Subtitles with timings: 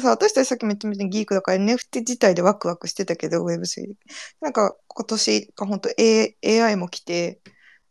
[0.00, 3.94] かさ、私たちさっきも言ったみたいにギークだから NFT 自体でワクワクしてたけど、Web3 で。
[4.40, 7.40] なんか今年が本当 A- AI も来て、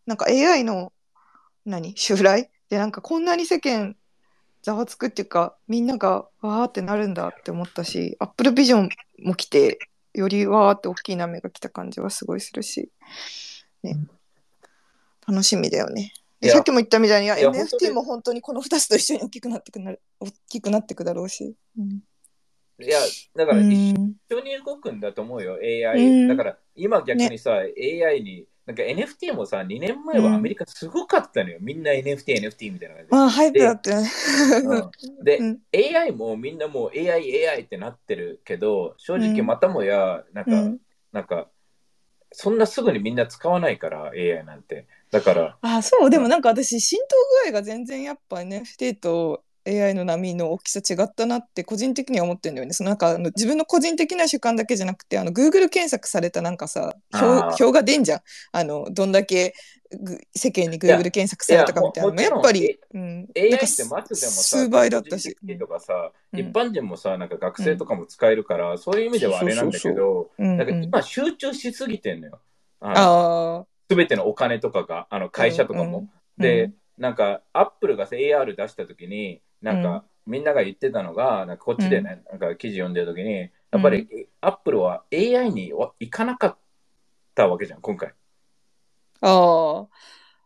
[0.05, 0.91] なんか AI の
[1.65, 1.95] 何？
[1.97, 2.49] 襲来？
[2.69, 3.95] でなんかこんなに世間
[4.61, 8.89] ざわつくっていうか、みんながわーってなるんだって思ったし、Apple Vision
[9.23, 9.79] も来て、
[10.13, 12.89] よりわーって大きい波が来た感じはすごいするし、
[13.83, 13.97] ね。
[15.27, 16.11] 楽しみだよね。
[16.47, 17.91] さっきも言ったみたいに、NFT に。
[17.91, 21.55] も本当にこの2つと一緒に大きくなってくなる、大きくなってくだろうし。
[21.77, 22.01] うん。
[22.81, 22.99] いや、
[23.35, 23.71] だからうん。
[23.71, 23.95] 一
[24.31, 26.21] 緒に動くんだと思うよ、AI。
[26.21, 26.27] うん。
[26.29, 31.57] だから今逆にさ、AI に、なんか NFT もさ、2年前はアメリカすごかったのよ。
[31.59, 34.01] みんな NFT、NFT みたいな感じあ、ハイプだった
[35.23, 35.59] で、うん。
[35.73, 39.45] AI もみんなもう AI、AI ってなってるけど、正直うん。
[39.45, 40.79] またもや、なんか、うん。
[41.11, 41.49] なんか、
[42.31, 44.87] そんなすぐにみんな使わないから、AI なんて。
[45.11, 52.73] だから、あ、そう、でもなんか私、浸透具合が全然やっぱ NFT と AI の波の大きさ違ったなって個人的には思ってるんだよね。
[52.73, 58.21] そのなんかあの自分の個人的な主観だけじゃなくて、あの Google 検索されたなんかさ、表表が出んじゃん。
[58.51, 59.53] あの、どんだけ
[59.91, 62.21] ぐ世間に Google 検索されたかみたいなのも。
[62.21, 65.35] いやっぱり、うん、AI ってマジでもさ、数倍だったし。
[65.59, 72.39] とかさ、うん一般人もさ、なんか学生とかも使えるから、そういう意味ではあれなんだけど、うんなんかうん今集中しすぎてんのよ。
[72.81, 75.99] あすべてのお金とかが、あの会社とかも。
[75.99, 76.09] うん
[76.39, 84.07] で、なんか、アップルがさ AR 出したときに、なんか、みんなが言ってたのが、なんかこっちでね、なんか記事読んでるときに、やっぱり、
[84.41, 86.57] アップルは AI にはいかなかっ
[87.35, 88.13] たわけじゃん、今回。
[89.21, 89.81] あ、あ。
[89.81, 89.87] あ、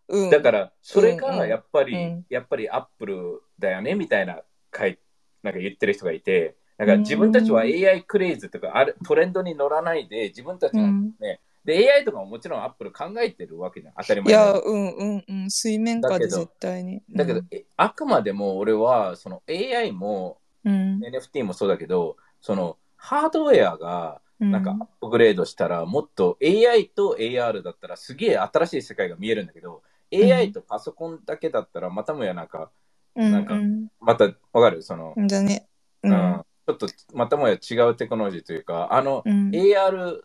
[0.07, 0.29] うん。
[0.29, 1.49] だから、それがうんうん。
[1.49, 2.25] やっぱり、うん。
[2.29, 4.99] やっぱりアップルだよね、みたいな、かい
[5.43, 11.13] なんか言ってる人がいて、なんか自分たちは AI クレイズとかあるトレンドに乗らないで、自分たちのうん。
[11.19, 15.51] ね、で、AI とかももちろんアップル考えてるわけじゃん、当たりい前にや、うんうんうん。
[15.51, 17.01] 水面下で絶対に。
[17.09, 32.69] だけど、えあくまでも俺は、その AI もうん、NFT もそうだけど、そのハードウェアがうん、なんかアップグレードしたら、もっと AI と AR だったらすげえ新しい世界が見えるんだけど、AI とパソコンだけだったら、またもやなんか、
[33.15, 34.81] うん、なんかうんまたわかる？
[34.81, 35.67] その、ね。
[36.03, 36.45] ううんん。
[36.67, 39.51] ちょっとまたもや違うテクノロジーというか、あの、うん。
[39.51, 40.21] AR、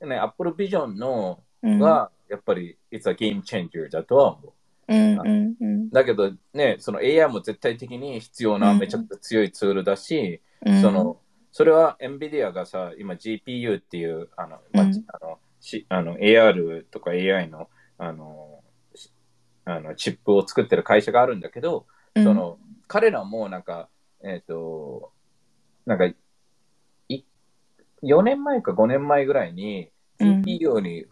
[0.00, 4.52] ね、Apple Vision のうん、が、やっぱり、it's a game changer だとは思う。
[4.86, 5.90] うんうんうん。
[5.90, 8.78] だけどね、その AI も絶対的に必要なうん。
[8.78, 10.82] めちゃくちゃ強いツールだし、うん。
[10.82, 11.20] その、
[11.52, 15.04] それは NVIDIA がさ、今 GPU っていう、あの、まあうん。
[15.08, 18.62] あのしあの AR とか AI の、あの、
[18.94, 19.10] し
[19.64, 23.88] あのチップを作ってる会社があるんだけど、うん、その、彼らもなんか、
[24.22, 25.12] えっ、と、
[25.86, 26.16] なんか、い
[28.04, 30.42] 4年前か5年前ぐらいにうん。
[30.42, 31.04] GPU に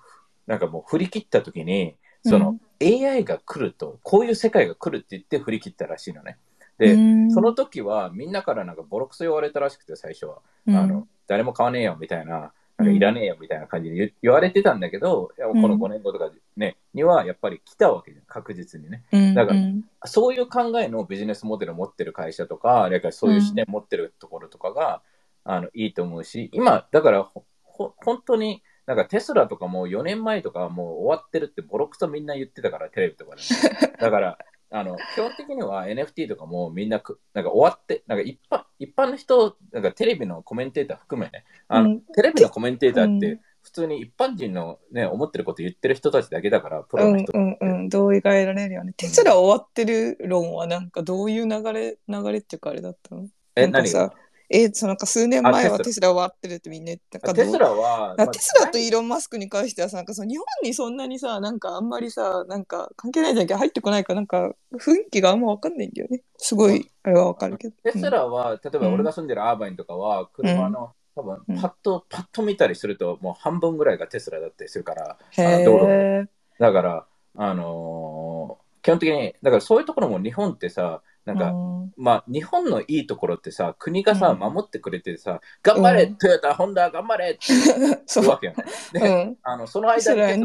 [0.47, 6.39] なんかもう振り切った時に、その、AI が来ると、こういう世界が来るって言って振り切ったらしいのね。
[6.79, 19.05] で、うん、その時はみんなからなんかボロクソ言われたらしくて最初は、うん、あの誰も買わねえよみたいななんかいらねえよみたいな感じで言言われてたんだけど、いやこの5年後とか、ね、にはやっぱり来たわけじゃん確実にね。
[19.13, 19.85] うん、だからうん。
[20.07, 25.03] そういう考えのビジネスモデルを持ってる会社とかだからそういう視点持ってるところとかが、
[25.45, 33.43] あのいいと思うし今だからほほ本当になんかテスラとかも4年前とかはもう終わってるってボロクソみんな言ってたからテレビとかで、
[33.87, 34.39] ね、だから
[34.75, 41.45] あの基本的には NFT とかもみんなくなんか終わってなんか一般一般の人なんかテレビのコメンテーター含めね。
[41.69, 42.01] あの、うん。
[42.15, 48.95] テレビのコメンテーターっうて普通に一般人の、ね、思ってること言ってる人たちだけだからプうんロの人うんうん、同意が得られるよね。
[48.97, 53.29] テスラ終わってる論はなんかどういう流れ、流れっていうかあれだったの？
[53.57, 53.93] え何？
[53.93, 54.15] が
[54.53, 66.23] え、そのか数年前はあテスラ終わってるってみんな言ってたかテスラは、あテスラとイーロン・マスクに関してはさ、なんかその日本にそんなにさ、なんかあんまりさ、なんか関係ないじゃんけど入ってこないから、なんか雰囲気があんまわかんないんだよね。
[66.37, 67.75] すごい、あれはわかるけど。
[67.83, 75.19] テスラは、例えば俺が住んでるアーバインとかは、車の、多分うんパッと、パッと見たりすると、もう半分ぐらいがテスラだったりするから、
[75.65, 76.29] 道路。
[76.59, 81.93] だから、あのー基本的に、だからそういうところも日本ってさ、なんか、うん。
[81.97, 84.39] まあ、日本のいいところってさ、国がさ、うん。
[84.39, 86.17] 守ってくれてさ、頑張れ、うん。
[86.17, 87.41] トヨタ、ホンダ、頑張れって。
[88.15, 88.65] 言うわけよね。
[88.95, 89.37] うで、ん。
[89.43, 90.43] あのその間に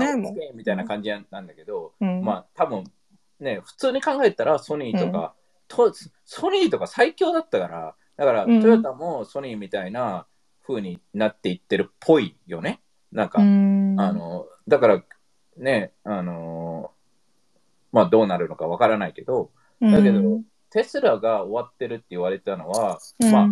[0.54, 2.84] みたいな感じなんだけど、うん、まあ、多分
[3.40, 5.34] ね、普通に考えたらソニーとか、
[5.68, 5.92] と
[6.26, 8.62] ソニーとか最強だったから、だから、うん。
[8.62, 10.28] トヨタもソニーみたいな
[10.66, 12.82] 風になっていってるっぽいよね。
[13.12, 15.04] なんか、うん、あの、だから、
[15.58, 16.92] ね、あの、
[17.92, 19.50] まあどうなるのかわからないけど、
[19.82, 20.44] だけどうん、
[20.78, 23.48] テスラが終わってるって言われたのは、うん、まあ、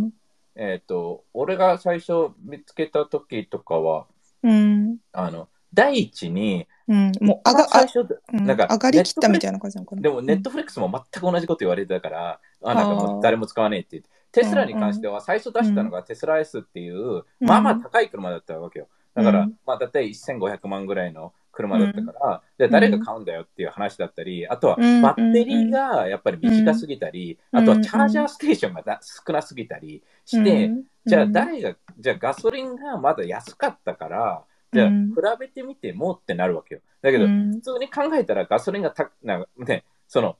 [0.56, 4.06] えっ、と、俺が最初見つけた時とかは、
[4.44, 8.46] うん、あの、第一に、うん、もう、あが、あ、最初、うん。
[8.46, 10.04] なんか上がりきったみたいな感じなのかな？
[10.04, 18.88] でもネットフリックスも全く同じこと言われてたから、あなんかもう誰も使わねえって言って、テスラに関しては最初出したのがテスラ S っていう、まあまあ高い車だったわけよ。
[19.16, 19.54] だから、うん。
[19.66, 34.44] まあだいたい1500万ぐらいの車だったから、じゃあ誰が買うんだよっていう話だったり、あとはうんバッテリーがやっぱり短すぎたり、うんあとはチャージャーステーションがだ少なすぎたりして、うんじゃあ誰が、じゃあガソリンがまだ安かったから、
[34.74, 35.14] じゃあ比うん。
[35.40, 36.82] べてみてもってなるわけよ。
[37.02, 37.52] だけど、うん。
[37.52, 40.38] 普通に考えたらガソリンがたな、ね、その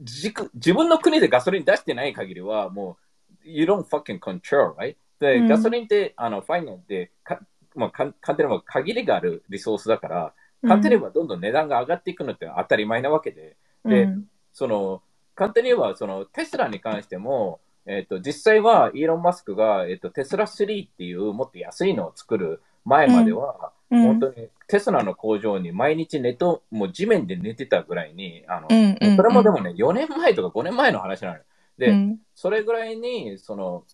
[0.00, 2.96] 自自分の国でガソリン出してない限りはも
[3.44, 4.96] う You don't fucking control, right?
[5.18, 5.48] で、うん。
[5.48, 7.40] ガソリンってあのファイナルでか、
[7.78, 10.32] まあ、か簡単に言えば限りがあるリソースだから、
[10.62, 14.28] 簡単に言えばどんどん値段が上がっていくのって当たり前なわけで、でうん。
[14.52, 15.02] その
[15.34, 24.02] 簡単に言えばそのテスラに関しても、えっと実際はイーロン・マスクが、えっとテスラ3っていうもっと安いのを作る前までは、うん。
[24.02, 31.42] 本当にテスラの工場に毎日寝と、もう地面で寝てたぐらいに、あの、うんうんそれもでもね、4年前とか5年前の話なのよ。
[31.78, 32.18] で、うん。
[32.34, 33.84] それぐらいに、その、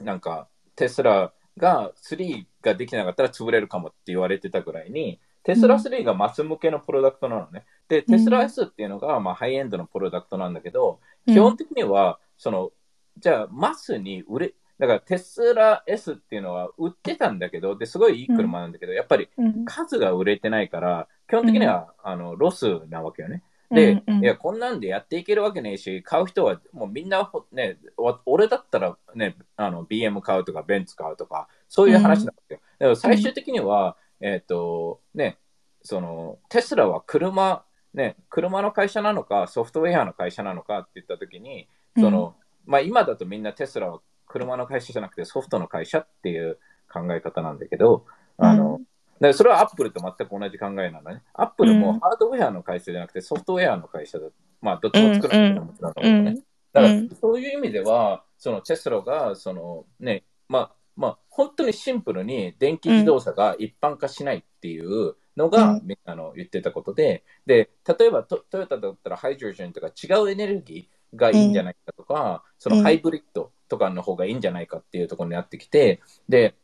[0.00, 7.64] なんか、テスラが3ができなかったら潰れるかもって言われてたぐらいに、テスラ3がマス向けのプロダクトなのね。
[7.88, 12.72] で、テスラ S っていうのが、まあ、ハイエンドのプロダクトなんだけど、基本的には、その、
[13.18, 23.44] じゃあ、マスに売れ、だからテスラ S っていうのは売ってたんだけど、ですごいいい車なんだけど、やっぱりうん数が売れてないから、基本的には、あのロスなわけよね。
[23.70, 24.24] で、うんうん。
[24.24, 32.60] いや、こんなんでやっていけるわけねえし、買う人はもうみんなほ、ね、わ俺だったら、ね、あの BM 買うとか、ベンツ買うとか、そういう話なんですよ。
[32.78, 35.38] だから最終的には、えっ、と、ね、
[35.82, 37.64] その、テスラは車、
[37.94, 42.34] ね、車の会社なのか、ソフトウェアの会社なのかって言ったときに、その、
[42.66, 46.58] まあ今だとみんなテスラは車の会社じゃなくてソフトの会社っていう
[46.92, 48.04] 考え方なんだけど、
[48.38, 48.80] あの、
[49.20, 51.22] でそれはアップルと全く同じ考えなのね。
[51.34, 54.28] アップルもハードウェアの会社じゃなくてソフトウェアの会社だ。
[54.60, 56.42] まあ、どっちも作るんだけどもちろんだけどね。
[56.72, 76.56] だから、そういう意味では、そのテスラが、そのね、まあ、まあ、本当にシンプルに電気自動車が一般化しないっていうのが、うんみんなの言ってたことで、で、例えばトトヨタだったらハイドロジェンとか違うエネルギーがいいんじゃないかとか、そのハイブリッドとかの方がいいんじゃないかっていうところになってきて、で、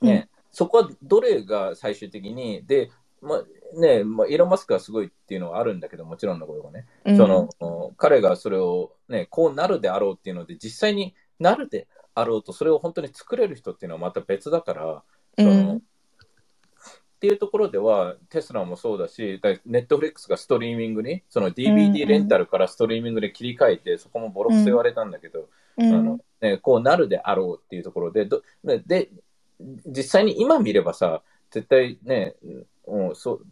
[0.00, 2.90] ね、そこはどれが最終的に、で、
[3.20, 3.44] まあ
[3.78, 7.16] ね、まあ、イーロン・マスクはすごいっていうのはあるんだけど、もちろんのことがね、うん。
[7.16, 7.48] その
[7.96, 15.02] 彼がそれを、ね、こうなるであろうっていうので、実際になるであろうと、それを本当に作れる人っていうのはまた別だから、
[15.38, 15.76] そのうん。
[15.76, 15.80] っ
[17.22, 25.48] ていうところでは、テスラもそうだし、ネットフリックスがストリーミングに、その DVD んレンタルからストリーミングで切り替えて、そこもボロクソ言われたんだけど、
[25.78, 25.94] うん。
[25.94, 29.08] あのね、こうなるであろうっていうところで、どで
[29.86, 32.34] 実際に今見ればさ、絶対ね、
[32.86, 33.46] うん、そう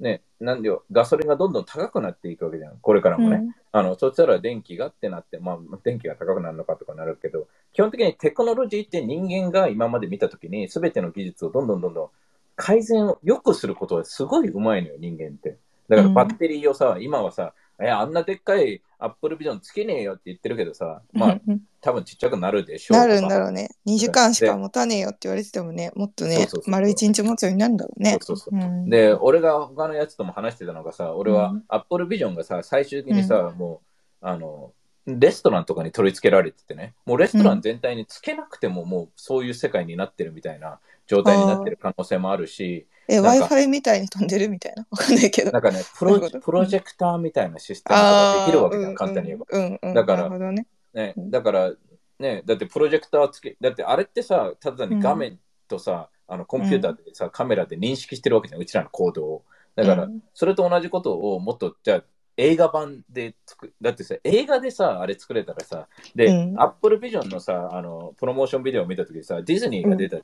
[0.00, 3.54] ね、なんでよ、ガソリンがどんどん高くなっていくわけじゃん、これからもね。
[3.70, 12.08] あのそしたら電気がってなって、まあ、電気が高くなるのかとかなるけど、基本的にテクノロジーって人間が今まで見たときに、すべての技術をどんどんどんどん
[12.56, 15.58] 改善を良くすることはすごいうまいのよ、人間って。
[15.88, 22.98] だからバッテリーをさ、今はさ、いや、あんなでっかいアップルビジョンつけねえよって言ってるけどさ、まあ、う ん多分ちっちゃくなるでしょう。
[22.98, 23.70] なるんだろうね。
[23.86, 28.18] 2時間しか持たねえよって言われててもね、もっとね丸1日持つようになるんだろうね。
[28.20, 33.80] そうそうそううんで、俺が他のやつとも話してたのがさ、俺はうんアップルビジョンがさ、最終的にさ、も
[34.22, 34.72] う、あの、
[35.06, 44.86] レストランとかに取り付けられててね、もうレストラン全体につけなくても、もうそういう世界になってるみたいな状態になってる可能性もあるし、え、Wi-Fi みたいに飛んでるみたいな？
[44.90, 45.50] わかんないけど。
[45.50, 49.46] なんかね、プロプロジェクターみたいなシステムができるわけじゃん、簡単に言えば。
[49.50, 50.66] うんうんうん、だからね。
[50.94, 51.72] ね、うんだから、
[52.18, 55.38] ね、だってプロジェクターつけ、だってあれってさ、ただに画面
[55.68, 59.42] とさ、あのコンピューターでさ、カメラで認識してるわけじゃん、うちらの行動を。
[59.74, 62.04] だから、うんそれと同じことをもっと、じゃあ、
[62.36, 70.18] 映画版で作だってさ、映画でさ、あれ作れたらさ、で、うんアップルビジョンのさ、あの、プロモーションビデオを見たときさ、ディズニーが出た。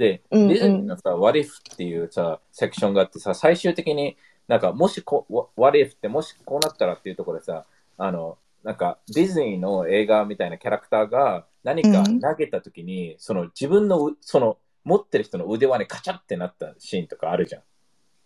[0.00, 4.16] で、うんディズニーのさ、What If っていうさ、セクションがあってさ、最終的に
[4.48, 5.26] なんか、もしこ、
[5.56, 7.66] What If ってもしこうなったらっていうところでさ、
[7.98, 12.20] あの、なんか、ディズニーの映画みたいなキャラクターが何かうん。
[12.20, 17.62] 投げたときに、その自分のう、その、持ってる人の腕輪にカチャってなったシーンとかあるじゃん。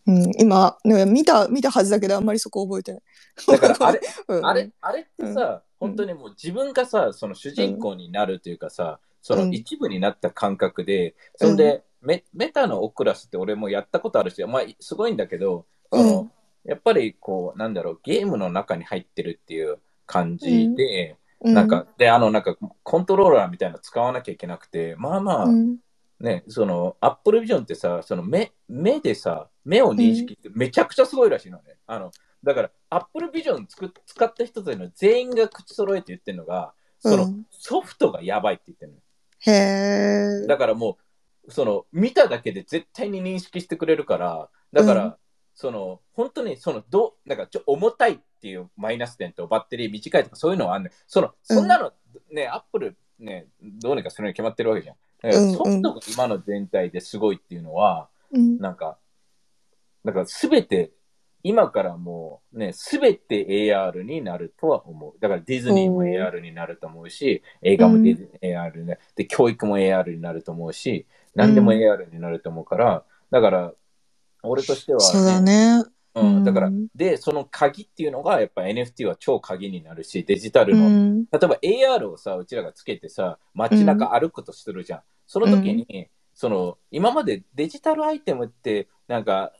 [0.06, 3.02] うん、今、ね見た、見たはずだけど、あんまりそこ覚えてない。
[3.48, 5.88] だから、あれ、 うん、あれ、あれってさ、うん。
[5.88, 16.30] 本当にもう自分がさ、その主人公になるというかさ、その一部になった感覚で、そんで、メメタのオクラスって俺もやったことあるし、まあ、すごいんだけど、そのうん
[16.64, 25.76] やっぱりこう、なんだろう、ゲームの中に入ってるっていう感じで、うなんか、で、あの、なんか、コントローラーみたいなの使わなきゃいけなくて、まあまあ、うん。
[26.20, 31.76] ね、その、アップルビジョンってさ、その目、目でさ、目を認識ってめちゃくちゃすごいらしいのね。
[31.86, 32.12] あの、
[32.42, 37.46] だから、アップルビジョンつく使った人たちの全員が口揃えて言ってるのが、その、うん。
[37.50, 38.98] ソフトがやばいって言ってるの。
[39.46, 40.46] へえ。
[40.46, 40.98] だからも
[41.46, 45.14] う、その、見ただけで絶対に認識してくれるから、だから、うん
[45.54, 50.92] その、本当に、その、どう、なんか、ちょ、重たいっていうマイナス点とバッテリー短いとかそういうのはあんねん。
[51.06, 51.92] その、そんなの、
[52.32, 54.96] ね、アップル、ね、どうにかするに決まってるわけじゃん。
[55.22, 58.98] だからうんうんソフトが今の全体ですごいっていうのは、うんなんか、
[60.04, 60.90] だからすべて、
[61.44, 65.12] 今からもうね、すべて AR になるとは思う。
[65.20, 69.00] だからディズニーも AR になると思うし、映画もディズ、AR になる。
[69.14, 73.72] で、教育も AR になると思うし、何でもうん AR になると思うから、だから、
[74.42, 75.84] 俺としては、そうだね。
[76.14, 81.24] うん、だからうん、で、その鍵っていうのが、やっぱ NFT は超鍵になるし、デジタうルの、ん。
[81.24, 85.00] 例えば AR をさ、うちらがつけてさ、街中歩くとするじゃん。
[85.26, 89.52] その時に、その、今までデジタルアイテムって、なんか、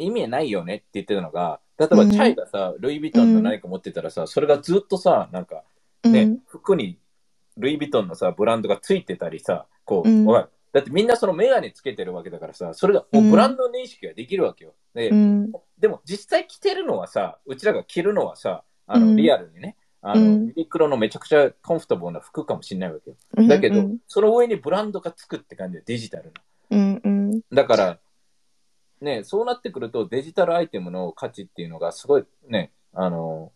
[0.00, 5.62] 意味ないよねって言ってたのが、例えばうんチャイがさ、ルイ・ヴィトンの何か持ってたらさ、それがずっとさ、なんか、
[6.04, 6.98] ね、うん服に
[7.56, 10.26] ルイ・ヴィトンのさ、ブランドがついてたりさ、こう、うん
[10.72, 14.74] だってみんなそのメガネつけてるわけだからさ、それがもうブランド認識ができるわけよ。
[14.94, 15.52] で、うん。
[15.78, 23.16] でも実際着てるのはさ、うちらが着るのはさ、あの、うんリアルにね、あの、うんユニクロのめちゃくちゃコンフォタブルな服かもしれないわけよ。
[23.36, 23.48] うん。
[23.48, 26.32] だけど、うんその上にブランドがつくって感じでデジタルな。
[26.70, 27.00] うん。
[27.04, 27.40] うん。
[27.52, 27.98] だから、
[29.00, 33.52] ね、そうなってくるとデジタルアイテムの価値っていうのがすごいね、あの、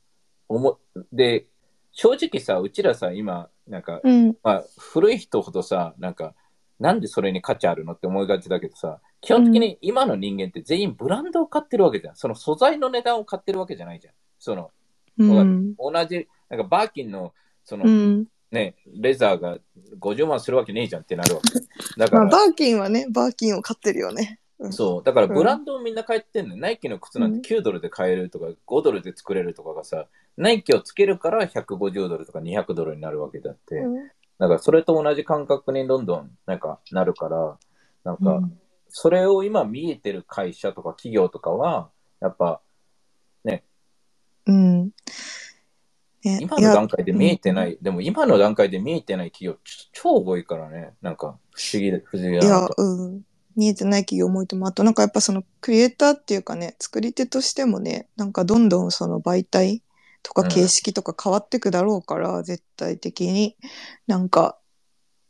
[0.49, 0.79] おも、
[1.13, 1.47] で、
[1.93, 4.37] 正直さ、うちらさ、今、なんか、うん。
[4.43, 6.35] まあ、古い人ほどさ、なんか、
[6.81, 12.17] なんでそれに価値あるのって思いがちだけどさ、基本的に今の人間って全員ブランドを買ってるわけじゃん。
[12.17, 14.15] その素材の値段を買ってるわけじゃないじゃん。
[14.39, 14.71] その、
[15.19, 15.75] うん。
[15.77, 17.33] 同じ、なんかバーキンの、
[17.65, 18.27] その、うん。
[18.51, 19.59] ね、レザーが
[19.99, 21.49] 50万するわけねえじゃんってなるわけ。
[21.99, 24.41] だかまあ、ら、バーキンはね、バーキンを買ってるよね。
[24.67, 24.73] うん。
[24.73, 27.43] そう、だからブランドをみんな買ってんの、ナイキの靴なんうん。
[27.43, 30.07] て9ドルで買えるとか、5ドルで作れるとかがさ、
[30.37, 33.77] ナイキをつけるから150ドルとか200ドルになるわけだって。
[33.77, 33.95] うん。
[34.39, 37.59] だからそれと同じ感覚にどんどんなんかなるから、
[38.05, 38.41] なんか、
[38.89, 41.91] それを今見えてる会社とか企業とかは、
[42.21, 42.61] やっぱ
[44.47, 44.91] うん。
[46.23, 53.23] ね今の段階で見えてない、でも今の段階で見えてない企業ち超多いからね、なんか不思議で、不思議いやだなと。、うん。
[53.57, 54.69] 見えてない企業も多いと思う。
[54.69, 59.83] あとなんかやっぱそのクリエイターっていうかね、作り手としてもね、なんかどんどんその媒体
[60.23, 63.57] とかうん形式とか変わってくだろうから、絶対的に。
[64.07, 64.59] なんか、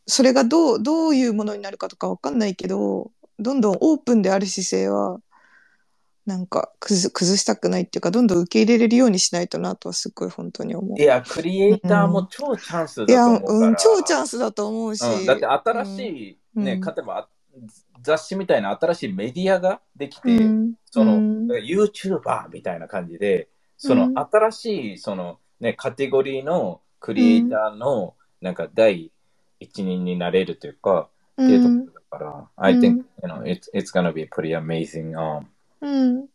[0.06, 5.18] それがどう、どういうものになるかとかわかんないけど、どんどんオープンである姿勢は、
[6.26, 10.98] なんか崩崩したくないっていうか、どんどん受け入れれるようにしないとなとはすっごい本当に思う。
[10.98, 13.58] いや、クリエイターも超チャンスだといや、思うから。
[13.58, 15.04] うん、超チャンスだと思うし。
[15.04, 17.28] うん、だって新しい、ね、うんうん例えばあ
[18.04, 29.10] 雑誌みたいな新しいメディアができて、うんその、うん YouTuber みたいな感じで、そのうん新しい、そのね、カテゴリーのクリエイターの、なんか第
[29.58, 35.12] 一人になれるというか、っていうところだから、I think, you know, it's, it's gonna be pretty amazing.
[35.16, 35.46] Um,
[35.80, 36.28] うん。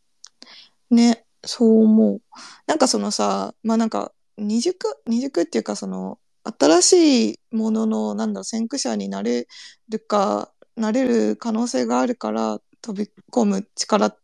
[0.90, 2.22] ね、そう思う。
[2.68, 9.48] なんかそのさ、まあなんか、二軸、二軸っていうかその、新しいものの、なんだろう、先駆者になれ
[9.90, 14.18] るか、なれる可能性があるから飛び込む力っ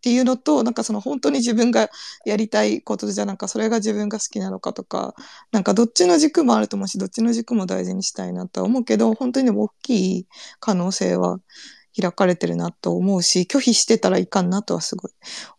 [0.00, 1.90] ていうのと、なんかその本当に自分が
[2.24, 5.14] やりたいことじゃ、なんかそれが自分が好きなのかとか、
[5.50, 10.26] なんかどっちの軸もあると思うし、どっちの軸も大事にしたいなとは思うけど、本当にでも大きい
[10.60, 11.40] 可能性は
[12.00, 15.10] 開かれてるなと思うし、拒否してたらいかんなとはすごい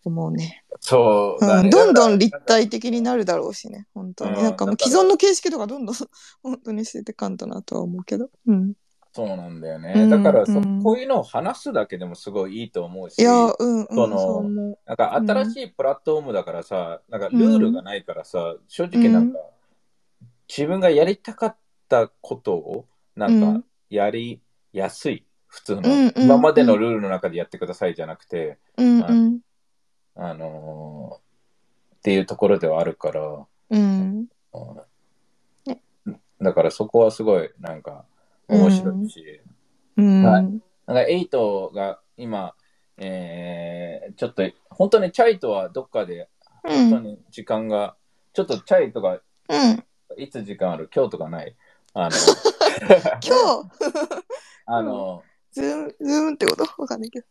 [0.05, 0.63] 思うね。
[0.79, 4.37] そうだね、うん、どんどんだ立体的になるだろうしね、本当に。
[4.37, 5.95] うんなんかもう既存の形式とかどんどん
[6.41, 8.29] 本当に捨ててかんとなとは思うけど。
[8.47, 8.73] うん。
[9.11, 9.93] そうなんだよね。
[9.95, 10.83] うんだからそ、うん。
[10.83, 14.77] こういうのを話すだけでもすごいいいと思うし、いや、うん、うん、その。
[14.85, 19.39] なんか新しいプラットフォームだからさ、なんかルールがないからさ、正直なんか、
[20.47, 22.85] 自分がやりたかったことを
[23.15, 23.61] なんうん。
[23.61, 24.41] かやり
[24.73, 29.39] やすい、普通の、今までのルールの中でやってくださいじゃなくて、うん、うん、
[30.15, 31.29] あのー
[31.99, 34.27] っていうところではあるから、うん。
[35.65, 35.81] ね
[36.41, 38.05] だからそこはすごいなんか
[38.49, 39.41] 面白いし、
[39.97, 40.23] うん。
[40.23, 40.43] はい。
[40.43, 40.51] なん
[40.95, 42.55] かエイトが今、
[42.97, 46.29] えー、ちょっと本当にチャイとはどっかで
[46.63, 46.89] うん。
[46.89, 47.95] 本当に時間が、
[48.33, 49.83] ちょっとチャイとかうん。
[50.17, 50.89] いつ時間ある？
[50.93, 51.55] 今日とかない？
[51.93, 52.09] あの、
[53.25, 54.23] 今日、
[54.65, 56.63] あの、ズーム、ズームってこと？
[56.81, 57.27] わかんないけど。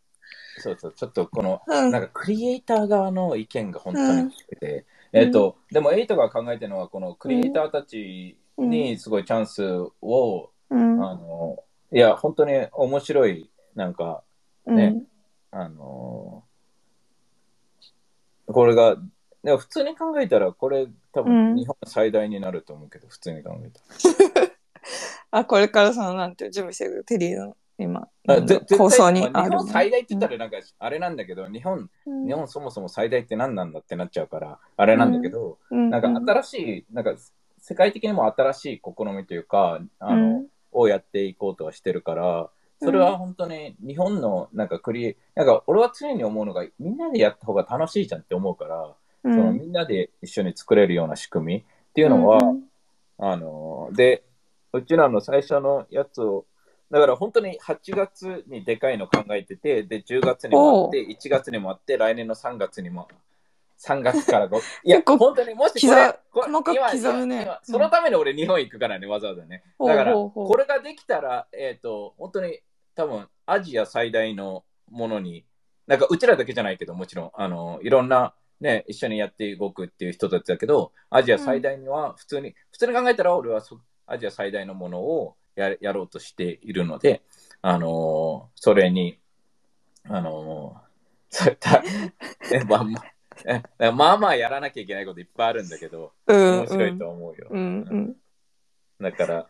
[0.59, 1.91] そうそう、ちょっとこの、うん。
[1.91, 5.21] なんかクリエイター側の意見が本当に欲しくて、うん。
[5.21, 9.65] えっ、と、でもエイトが考えてるのは、このクリエイターたちにすごいチャンス
[10.01, 11.03] を、うん。
[11.03, 14.23] あの、いや、本当に面白い、なんか、
[14.65, 15.03] ね。
[15.51, 16.43] あの、
[18.45, 18.97] これが、
[19.43, 21.55] でも普通に考えたら、これ、多うん。
[21.55, 24.51] 分日本最大になると思うけど、普通に考えたら。
[25.31, 32.27] あ、これからその、なんていう準備してるテリーの今、あぜ絶対構想にまある本最大って言ったらなんかあれなんだけど、日本、うん。
[32.27, 35.89] 日本そもそも最大って何なんだってなっちゃうから、あれなんだけど、うん。
[35.89, 37.15] なんか新しい、なんか
[37.57, 42.49] 世界的にも新しい試みというか、あの、をやっていこうとはしてるから、
[42.81, 49.33] それは本当に日本のなんかクリエ、なんか俺は常に思うのが、みんなでやった方が楽しいじゃんって思うから、うん。
[49.33, 52.63] そのみんなで一緒に作れるような仕組みっていうのは、うん
[53.19, 54.23] あの、で、
[54.71, 56.45] うちらの最初のやつを、
[56.89, 63.09] だから本当に8月にでかいの考えてて、で、10月にもあって、1月にもあって、来年の3月にも、
[63.79, 67.49] 3月から5、 いや、本当にもしこ刻れ、これ細かく今刻むね。
[67.63, 69.63] そのために俺日本行くからね、わざわざね。
[69.79, 70.29] だから、ほうほう。
[70.29, 72.59] ほうこれができたら、えっ、と、本当に
[72.95, 75.45] 多分アジア最大のものに、
[75.87, 87.21] なんかうちらだけじゃないけど、もちろん、あの、いろんな、ね、一緒にやって動くっていう人たちだけど、アジア最大には普通に、普通に考えたら俺はそアジア最大のものをややろうとしているので、
[87.61, 89.19] あのそれに、
[90.03, 90.81] あの
[91.29, 91.81] そういった、
[92.51, 92.81] えま。
[92.81, 92.85] あ
[93.45, 97.47] まあえまあまあやらなきゃいけないこといっぱいあるんだけど、うん面白いと思うよ。
[97.49, 98.15] うんうん
[99.01, 99.47] だから、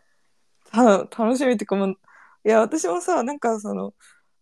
[0.72, 1.98] た楽しみっていうかもう
[2.46, 3.94] いや私もさなんかその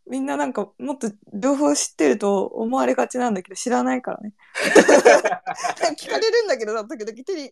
[0.10, 4.34] みんななんかもっと情報知ってると思われがちなんだけど知らないからね。
[5.98, 7.52] 聞かれるんだけどさ時々テリーテ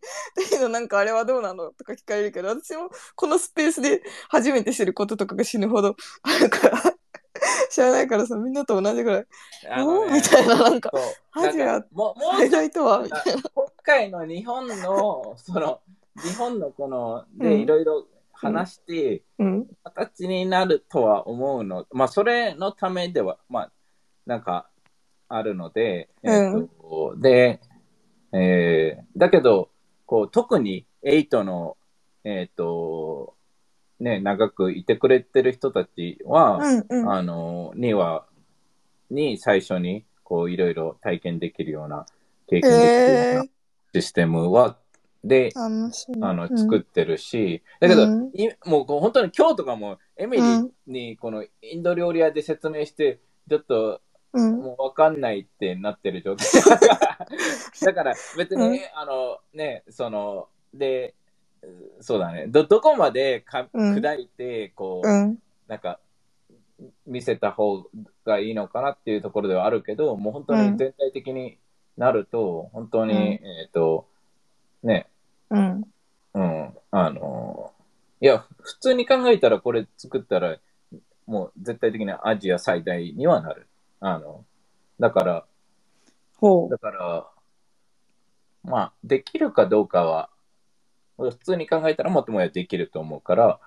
[0.52, 6.95] リーのなんかあれはどうなのとか聞かれるけど私もこのスペースで初めて知ることとかが死ぬほどあるから
[7.70, 9.28] 知らないからさみんなと同じぐらい。
[9.70, 11.00] あのねおーみたいななんかそ
[11.42, 15.80] うアジアなんかもうもう最大とはみたいあ今回の日本の、その、
[16.24, 19.68] 日本のこの、うんで、いろいろ話して、なうん。
[19.84, 21.86] 形になるとは思うの。
[21.92, 23.72] まあ、それのためでは、まあ、
[24.26, 24.70] なんか、
[25.28, 27.60] あるので、えっと、で、
[28.32, 29.70] えーだけど、
[30.06, 31.78] こう、特に8の、
[32.24, 33.36] えっ、と、
[34.00, 37.12] ね、長くいてくれてる人たちは、うんうん。
[37.12, 38.26] あの、には、
[39.10, 42.06] に最初に、こう、いろいろ体験できるような、
[42.48, 43.46] 経験できるようへな
[43.94, 44.78] システムは、
[45.24, 46.58] で、あの、うん。
[46.58, 48.32] 作ってるし、だけど、うん。
[48.34, 54.02] いもうこう本当に今日とかも、エミリーうんにこのインド料理屋で説明して、ちょっと
[54.34, 54.58] うん。
[54.58, 56.46] もうわかんないってなってる状況。
[57.86, 58.80] だから別に、うん。
[58.94, 61.16] あのね、その、で、
[62.02, 63.96] そうだね、ど、どこまでかうん。
[63.96, 65.38] 砕いて、こう、うん。
[65.68, 66.00] なんか、
[67.06, 67.86] 見せた方
[68.26, 70.72] がいいのかなっていうところではあるけど、もう本当うん。
[70.74, 71.58] に全体的に
[71.98, 73.20] なると、本当に、うん。
[73.20, 74.08] えっ、と、
[74.84, 75.08] ね、
[75.50, 75.84] うん。
[76.34, 77.72] うん、あの、
[78.20, 80.58] いや、普通に考えたらこれ作ったら、
[81.26, 83.68] もう絶対的にアジア最大にはなる。
[84.02, 84.46] あの、
[85.00, 85.46] だから、
[86.38, 87.28] ほだから、
[88.64, 90.30] まあ、できるかどうかは、
[91.18, 93.60] 普通に考えたらもっともやできると思うから、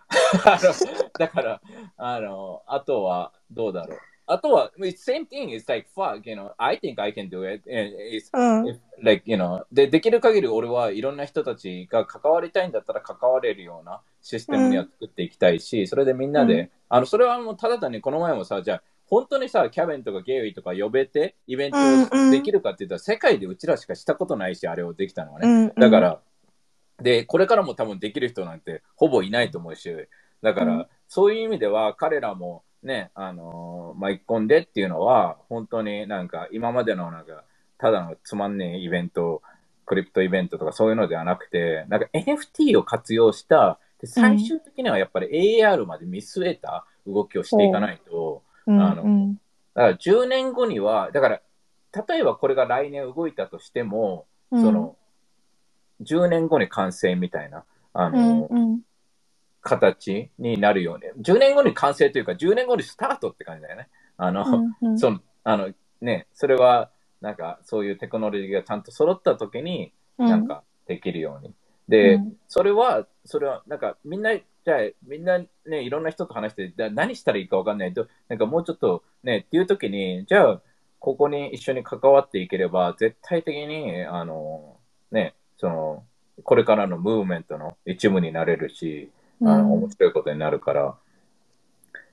[1.19, 1.61] だから、
[1.97, 3.99] あの、あとはどうだろう。
[4.31, 7.65] あとは、same thing, it's like, fuck, you know, I think I can do it.
[7.67, 8.69] It's う。
[8.69, 8.81] うん。
[9.03, 25.49] like, you know, で、できる限り俺はいろんな人たちが関わりたいんだったら関われるようなシステムには作っていきたいし、それでみんなで、うんあの、それはもうただ単にこの前もさ、じゃあ、本当にさ、キャベンとかゲイとか呼べてイベントうんうんできるかって言ったら、世界でうちらしかしたことないし、あれをできたのはね。
[25.49, 25.81] うん。
[25.81, 26.21] だか、ら、
[27.01, 29.91] で、これからも多分できる人なんてほぼいないと思うし、
[30.43, 30.87] だから、うん。
[31.09, 37.45] そういう意味では彼らもね、あのー巻き込んでっていうのは、本当になんか今までのなんか、
[37.79, 39.43] ただのつまんねえイベント、
[39.87, 48.73] クリプトイベントとかそういうのではなくて、なんか NFT を活用した、で最終的にはやっぱり AR まで見据えた動きをしていかないと、う。
[48.73, 49.35] んあのうん。
[49.35, 49.41] だ
[49.83, 51.41] から10年後には、だから、
[52.09, 54.63] 例えばこれが来年動いたとしても、うん。
[54.63, 54.97] その、
[56.03, 58.81] 10年後に完成みたいな、あうんの、うん。
[59.61, 63.89] 形になるように、10年後に完成というか、10年後にスタートって感じだよね。
[64.17, 64.45] あの、
[64.81, 64.99] うんうん。
[64.99, 71.55] その、あの、ね、それは、なんか、そういうテクノロジーがちゃんと揃った時に、なんか、できるように。
[71.89, 72.37] で、うん。
[72.47, 80.63] それは、それは、なんか、みんな、じゃあ、みんなね、いろんな人と話して、じゃあ何したらいいかわかんないと、なんかもうちょっとね、っていう時に、じゃあ、
[80.99, 84.77] ここに一緒に関わっていければ、絶対的に、あの、
[85.11, 86.05] ね、その、
[86.45, 89.11] これからのムーブメントの一部になれるし、
[89.43, 90.97] あの、面白いことになるから、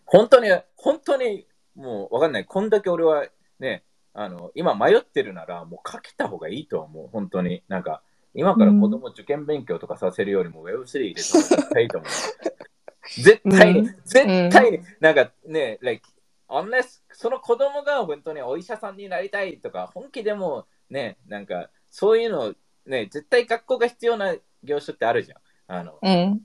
[0.05, 2.45] 本当に、本当に、もうわかんない。
[2.45, 3.25] こんだけ俺は
[3.59, 7.09] ね、あの、今迷ってるなら、もうかけた方がいいと思う。
[7.11, 7.63] 本当に。
[7.67, 8.01] なんか、
[8.33, 11.21] 今から子供受験勉強とかさせるよりも Web3 入れ
[11.73, 12.09] たいいと思う。
[13.21, 16.07] 絶対に、うん絶対に、なんかね、like,
[16.47, 25.39] unless その子供が本当にお医者さんになりたいとか、本気でもね、なんか、そういうのね、絶対学校が必要な業種ってあるじゃん。
[25.67, 26.41] あの、うん。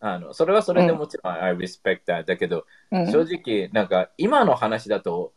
[0.00, 3.10] あのそれはそれでもちろん、I respect that だけど、うん。
[3.10, 5.32] 正直、なんか今の話だと、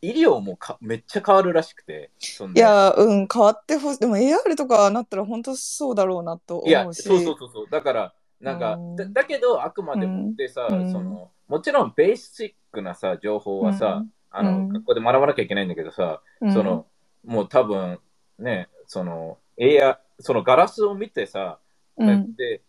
[0.00, 2.10] 医療もかめっちゃ変わるらしくて。
[2.54, 4.00] いや、うん、変わってほしい。
[4.00, 7.02] でも AR とかなったら本当そうだろうなといや思うし。
[7.02, 7.66] そうそうそうそう。
[7.70, 16.86] だから、なんか、うんだだけど、あくまでもでさ、うんその、もちろんベーシックなさ、情報はさ、あの、うん学校で学ばなきゃいけないんだけどさ、うんその、
[17.24, 17.98] もう多分、
[18.38, 21.58] ね、その、AR、そのガラスを見てさ、
[21.96, 22.34] うん。
[22.36, 22.62] で、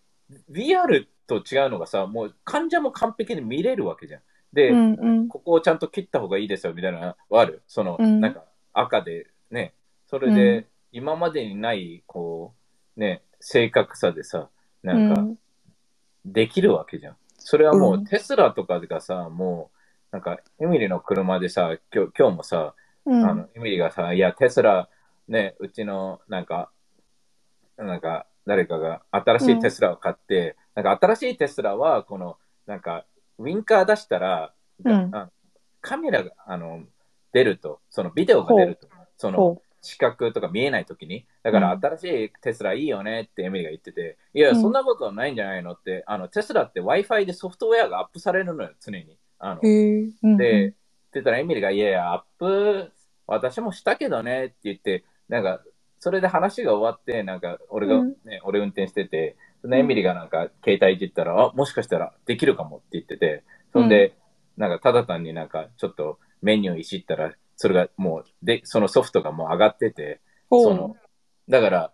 [0.51, 4.21] VR と違うのがさ、もう患者も完璧に見れるわけじゃん。
[4.53, 5.27] で、うんうん。
[5.27, 7.61] ここをちゃんと切った方がいいですよみたいなのはある？
[7.67, 9.73] その、うんなんか赤でね、
[10.07, 12.53] それで今までにない、こ
[12.97, 14.49] う、ね、正確さでさ、
[14.83, 15.23] なんか
[16.25, 17.15] できるわけじゃん。
[17.37, 19.77] それはもううんテスラとかがさ、もう、
[20.11, 22.73] なんかエミリの車でさ、今日今日もさ、
[23.05, 24.89] うん、あのエミリがさ、いや、テスラ、
[25.27, 26.71] ね、うちのなんか、
[27.83, 33.05] なんか誰かが新しいテスラを買って、なんか新しいテスラは、この、なんか、
[33.37, 35.15] ウィンカー出したら、うん。
[35.15, 35.29] あ
[35.81, 36.83] カメラがあの
[37.31, 38.87] 出ると、そのビデオが出ると、
[39.17, 41.79] そのほ視覚とか見えないときに、だからうん。
[41.79, 44.61] 新しいテスラいいよねってエミリが言ってて、いや、うん。
[44.61, 49.17] そんなことはないんじゃないのって、あのテスラって Wi-Fi でソフトウェアがアップされるのよ、常に。
[49.37, 50.75] あので、って
[51.13, 52.91] 言ったらエミリが、いやいや、アップ、
[53.25, 55.61] 私もしたけどねって言って、なんか、
[55.99, 58.09] それで話が終わって、なんか、俺が、うん。
[58.25, 64.15] ね、俺運転してて、そのエミリがなんか、携帯いじったら、あ、もしかしたらできるかもって言ってて、そんで、
[64.57, 70.95] なんか、ただ単になんか、ちょっとメニューいじったら、それがもう、で、そのソフトがもう上がってて、その、
[71.49, 71.93] だから、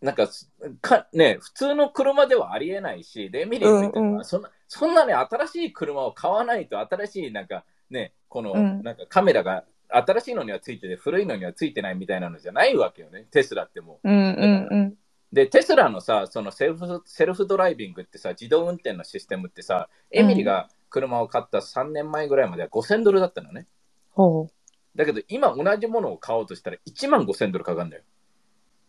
[0.00, 4.24] なんかすか、ね、普通の車ではありえないし、で、エミリーが言ったのは、うんうん。
[4.24, 8.82] そんな、そんなね、新しい車を買わないと、新しい、なんか、ね、この、うん。
[8.82, 14.10] なんかカメラが、新しいのにはついてて、古いのにはついてないみたいなのじゃないわけよね、テスラってもう。
[14.10, 14.94] うんうんうん。
[15.32, 23.66] で、テスラのさ、そのセルフセルフドライビングってさ、自動運転のシステムってさ、エミリが車を買った3年前ぐらいまでは5000ドルだったのね。
[24.10, 24.98] ほう。
[24.98, 28.02] だけど、今同じものを買おうとしたら1万5000ドルかかるんだよ。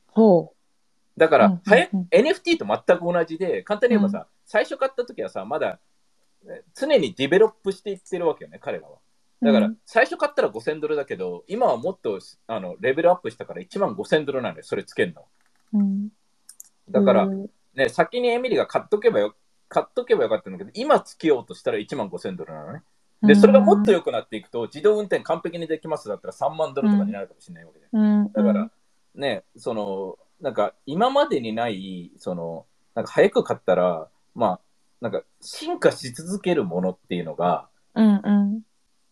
[0.07, 0.53] ほ
[1.17, 5.79] だから、うん早うん NFT と全く同じで、簡単に言えばさ、最初買った時はさ、まだ
[6.47, 8.97] え常にディベロップしていってるわけよね、彼らは。
[9.41, 9.45] う。
[9.45, 15.25] だから、うん最初買ったら5000ドルだけど、今はもっとあのレベルアップしたから1万5000ドルなんで、それつけるの。
[15.73, 16.09] うん、
[16.89, 19.35] だから、うんね、先にエミリが買っとけばよ
[19.69, 22.83] 買っとけばよかったんだけど、今つけようとしたら1万5000ドルなのね。
[23.23, 27.87] で、それがもっと良くなっていくと、自動運転完璧にできますだったら3万ドルとかになるかもしれないわけで。
[27.93, 28.71] うん、だから、
[29.15, 34.59] ね、その、なんか今までにない、その、なんか早く買ったら、まあ、
[34.99, 38.61] なんか進化し続けるものっていうのが、うんうん。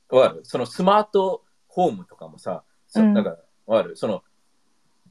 [0.09, 0.41] わかる？
[0.43, 3.95] そのスマートホームとかもさ、そうんだから、わかる？
[3.95, 4.23] その、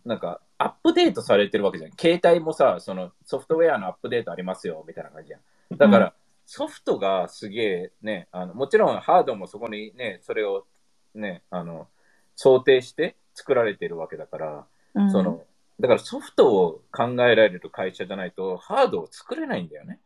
[0.05, 1.93] なんか、アップデートされてるわけじゃん。
[1.93, 5.77] 携帯もさ、そのソフトウェアのアップデートありますよ、みたいな感じじゃん。
[5.77, 6.15] だから、
[6.47, 10.67] ソフトがすげえね、あの、もちろんハードもそこにね、それを
[11.15, 11.89] ね、あの、
[12.35, 15.43] 想定して作られてるわけだから、うん、その、
[15.79, 20.01] だからソフトを考えられる会社じゃないと、ハードを作れないんだよね。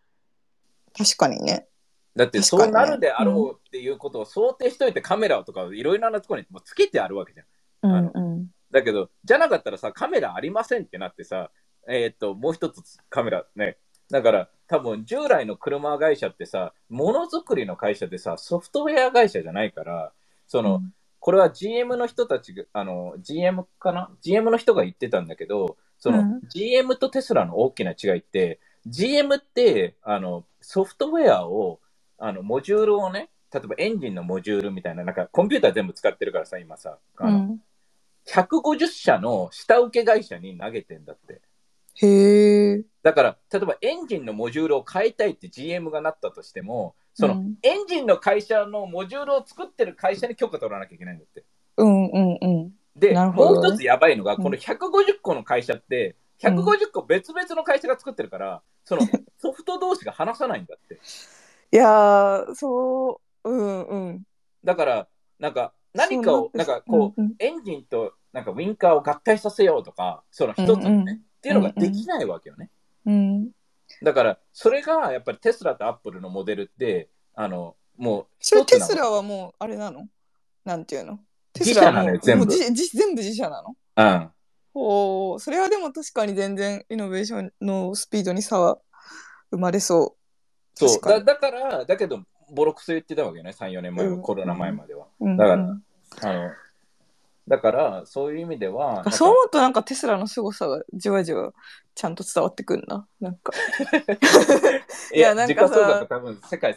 [0.99, 1.67] 確かにね。
[2.15, 7.47] だってそうなるであろうっていうことを想定しといてカメラとかいろいろなところにもうつけてあるわけじゃん。
[7.83, 8.47] うんうん。
[8.71, 11.51] だけど、じゃなかったらさ、カメラありませんってなってさ、
[11.89, 13.77] えーっと、もう一つカメラね。
[14.11, 20.13] だから、多分従来の車会社ってさ、ものづくりの会社でさ、ソフトウェア会社じゃないから、
[20.47, 20.83] その、
[21.19, 31.81] これは GM の人たちが、あの、GM かな ?GM の人が言ってたんだけど、その、うん GM とテスラの大きな違いって、GM って、あの、ソフトウェアを、
[32.25, 37.63] あの、モジュールをね、例えばエンジンのモジュールみたいな、なんかコンピューター全部使ってるからさ、今さ、あの、うん、
[38.29, 41.43] 150社の下請け会社に投げてんだって。
[41.97, 42.83] へえ。
[43.03, 51.45] だから、例えばエンジンのモジュールを変えたいって GM がなったとしても、その、うんエンジンの会社のモジュールを作ってる会社に許可取らなきゃいけないんだって。
[51.77, 52.73] うんうんうん。
[52.97, 59.03] で、もう一つやばいのが、うんこの150個の会社って、150個別々の会社が作ってるから、その
[59.39, 61.01] ソフト同士が話さないんだって。
[61.73, 64.23] いやー、そう、うんうん。
[64.63, 65.09] だから、
[65.39, 67.35] なんか、何かを、なんかこう、うんうん。
[67.39, 71.17] エンジンとなんかウィンカーを合体させようとか、その一つにね、うんうん。
[71.17, 72.71] っていうのができないわけよね。
[73.07, 73.51] うん。
[74.03, 80.09] だから、それがやっぱりテスラとアップルのモデルって、あの、もうそれテスラはもう、あれなの？
[80.65, 81.19] なんていうの？
[81.53, 82.47] テ自社なのよもう全部。
[82.47, 83.77] 全部自社なの？
[83.97, 84.31] うん。
[84.75, 88.79] おーそれはでも確かに全然イノベーションのスピードに差は
[89.51, 90.17] 生まれそ
[90.75, 95.07] そうだだから、だけど、ボロクソ言ってたわけよね、3、4年前は、うんコロナ前までは。
[95.21, 95.27] う。
[95.27, 95.83] うんだからうん
[96.21, 96.51] あの、
[97.49, 101.53] だから、そういう意味では、そう思うとなんかテスラの凄さがじわじわ
[101.95, 103.07] ちゃんと伝わってくんな。
[103.21, 103.53] なんか。
[105.15, 106.09] いや、なんかさ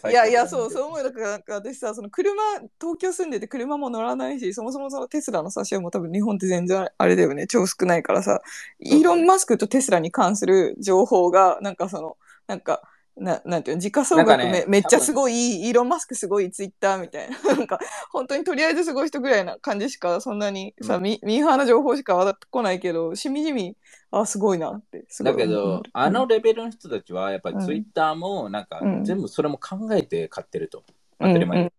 [0.10, 0.72] いやいや、そう、う。
[0.72, 1.04] そう思う。
[1.04, 2.34] だから、なんか私さ、その車、
[2.82, 8.42] 東京住んでて車も乗らないし、そもそもそのテスラの差しも多分日本って全然あれだよね、超少ないからさ、
[8.80, 12.82] イーロン・マスクとテスラに関する情報が、なんかその、なんか、
[13.18, 17.80] ななんていうの時価総額め,、ねめっちゃすごいイーロン・マスクすごいツイッターみたいななんか
[18.12, 21.04] 本当にとりあえずすごい人ぐらいな感じしかそんなにさ、うん。
[21.04, 23.76] ミミーハーな情報しか渡ってこないけどしみじみ
[24.12, 25.34] あすごいなってすごい。
[25.34, 30.84] だけ思う、どあのレベルの人たちは、やっぱりツイッターも、なんかうん、全部それも考えて買ってると。
[31.20, 31.28] うん。
[31.28, 31.72] 当たり前。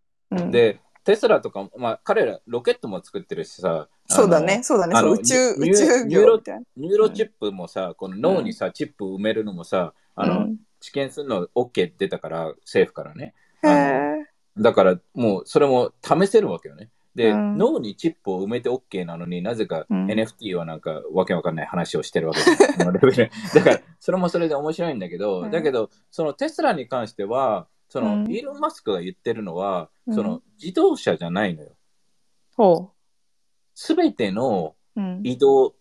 [0.51, 6.05] で、テスラとか、まあ、彼らロケットも作ってるしさ、そうだね、そうだね、宇宙、宇宙。
[6.05, 10.49] ニューロチップもさ、この脳にさ、チップ埋めるのもさ、あの、
[10.87, 13.35] うん治験するの OK 出たから、政府からね。
[14.57, 16.91] だから、もうそれも試せるわけよね。
[17.17, 31.73] で、うん脳にチップを埋めて OK なのになぜかうん NFT はなんかわけわかんない話をしてるわけだそ のレベルだから、それもそれで面白いんだけど、うんだけど、そのテスラに関しては、その、うんイーロン・マスクが言ってるのは、うんその自動車じゃないのよ。
[32.57, 32.91] ほ
[33.75, 35.01] すべてのう。
[35.01, 35.21] うん。
[35.25, 35.75] 移動、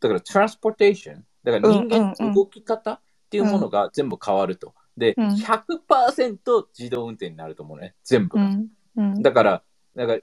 [0.00, 4.74] だからトランスポーテーション、だから人間うんうんうんの動き方っていうものが全部変わると。
[4.96, 5.28] で、うん。
[5.28, 8.50] 100%自動運転になると思うね、全部が。
[9.20, 9.62] だから、
[9.94, 10.20] だから、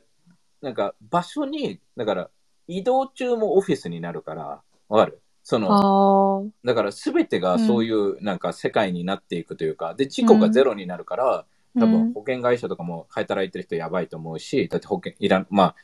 [0.61, 2.29] なんか場所に、だから
[2.67, 5.21] 移動中もオフィスになるから、わかる？
[5.41, 6.51] その。
[6.65, 11.45] だから全てがそういうなんか世界になっていくというか、で、事故がゼロになるから、
[11.79, 15.75] 多分保険会社とかも働いてる人やばいと思うし、だって保険いらん、まあ、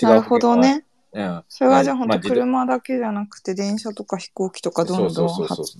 [0.00, 0.84] 違うなるほどね。
[1.12, 1.44] うん。
[1.48, 5.28] それはじゃあ本当車だけじゃなくて電車とか飛行機とかどんどん。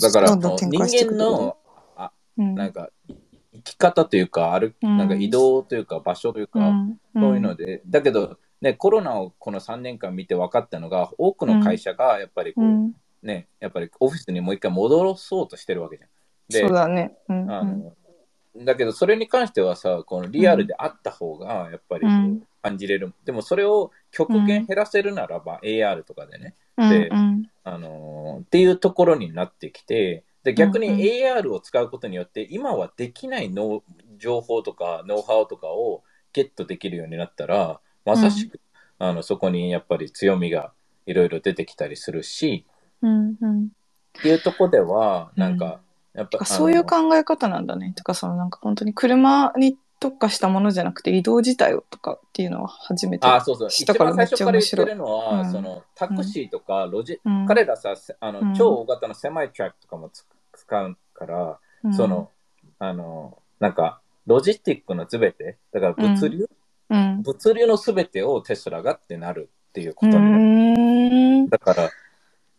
[0.01, 1.57] だから、どんどん展人間の、
[1.97, 3.15] あうんなんか、い
[3.53, 12.93] 生き方というか、歩うんなんか移動というか、場所というか、うんそういうので、だけど、ね、コロナをこの3年間見て分かったのが、多くの会社がやっぱりこう、うん。
[13.23, 16.09] ね、やっぱりオフィスにもう一回戻そうとしてるわけじゃん。
[16.49, 17.17] でそうだね。
[17.29, 17.51] うん。
[17.51, 17.93] あの
[18.57, 23.13] だけど、それに関してはさ、このリアルであった方がやっぱりうん感じれる。
[23.25, 26.91] でも、それを極限減らせるならば、AR とかでね、うん。
[26.91, 27.51] でうん。
[27.65, 33.83] あのーっていうところになってきて、で逆にうんうん AR を使うことによって、今はできないノウ
[34.19, 36.03] 情報とかノウハウとかを
[36.33, 38.61] ゲットできるようになったら、まさしく、
[38.99, 40.73] あのそこにやっぱり強みが
[41.07, 42.65] いろいろ出てきたりするし、
[43.03, 43.37] うん。
[43.41, 43.65] うん。
[43.65, 43.69] っ
[44.23, 45.81] ていうところでは、うんなんか、
[46.15, 47.93] やっぱ、そういう考え方なんだね。
[47.97, 53.69] とかそのなんか本当に車に特化したものじゃなくて移動自体をとかっていうのは初めてあ、そうそう。
[53.69, 55.53] 一知ったから番最初から言ってるのは、うん。
[55.53, 57.47] そのタクシーとかロジ、うん。
[57.47, 58.55] 彼らさ、せあの、うん。
[58.55, 61.95] 超大型の狭いトラックとかもつ使うから、うん。
[61.95, 62.31] その、
[62.79, 66.49] あの、なんか、ロジスティックのすべて、だから物流、
[66.91, 67.23] うん。
[67.23, 71.45] 物流のすべてをテスラがってなるっていうこうとになる。
[71.45, 71.49] ん。
[71.49, 71.91] だから、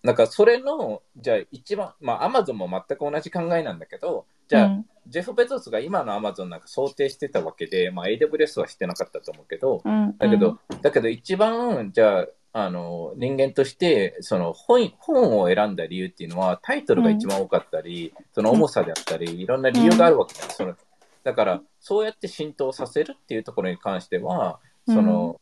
[0.04, 10.16] なんかそれの、じゃあ一番、まあアマゾンも全く同じ考えなんだけど、じゃあ、うんジェフ・ベゾスが今のアマゾンなんか想定してたわけで、まあ AWS はしてなかったと思うけど、うん。
[10.18, 20.76] だけど、だけど一番、じゃあ、あの人間としてその本本を選んだ理由っていうのはタイトルが一番多かったり、その重さであったりいろんな理由があるわけだよ、その
[21.24, 25.39] だからそうやって浸透させるっていうところに関してはその、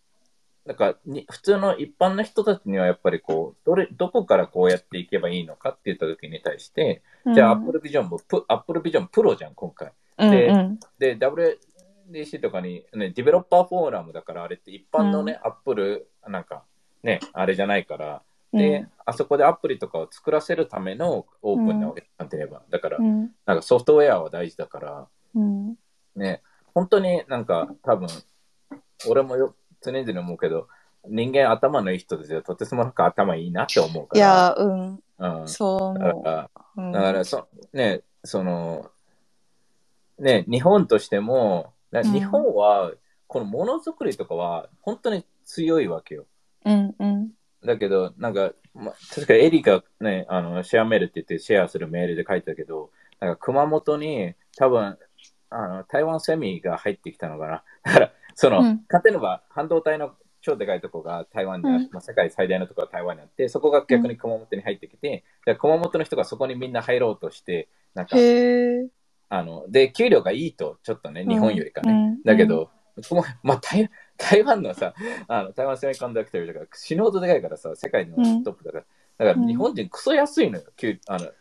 [0.68, 7.02] なんかに普通の一般の人たちにはやっぱりこうどれどこからこうやっていけばいいのかって言った時に対して、
[7.34, 9.94] じゃあ Apple Vision もプ Apple Vision Pro じゃん今回。
[10.18, 10.80] でうん。
[11.00, 16.64] で、WDC とかに、ね、ディベロッパーフォーラムだから、あれって一般のね、アップル、なんか、
[17.04, 22.64] ね、あれじゃないから、で、あそこでアプリとかを作らせるためのオープンなわけ、なんて言えば。
[22.70, 23.32] だから、うん。
[23.46, 25.76] なんかソフトウェアは大事だから、うん。
[26.16, 26.42] ね、
[26.74, 28.08] 本当になんか多分、
[29.08, 30.68] 俺もよ常々思うけど、
[31.10, 34.18] 人間頭のいい人たちはとてつもなく頭いいなって思うから。
[34.18, 36.82] いや、うん、うん、そう思だから、う。
[36.82, 38.92] うんだからそ、ね、その、
[40.20, 42.92] ね、日本としても、日本は、
[43.28, 46.26] このものづくりとかは、本当に強いわけよ。
[46.66, 47.32] うんうん
[47.66, 54.98] だけど、なんか、ま、確かエリがね、あの、シェアメールって言ってシェアするメールで書いてたけど、なんか熊本に多分、
[55.50, 57.64] あの、台湾セミが入ってきたのかな。
[57.84, 58.86] だから、その、うん。
[59.04, 61.90] 例えば半導体の超でかいとこが台湾で、うん。
[61.92, 68.16] まあ、世界最大のところが台湾にあって、そこが逆に熊本に入ってきて、で熊本の人がそこにみんな入ろうとして、なんか。
[69.30, 71.92] あの、で、給料がいいと、ちょっとね、日本よりかね。
[71.92, 72.24] うん。
[72.24, 72.70] だけど、
[73.44, 74.94] まあ、台台湾のさ、
[75.28, 78.86] あの台湾セミコンダクターとか死ぬほどでかいからさ、世界のトップだから、
[79.26, 81.34] だから日本人クソ安いのよ、給あのだ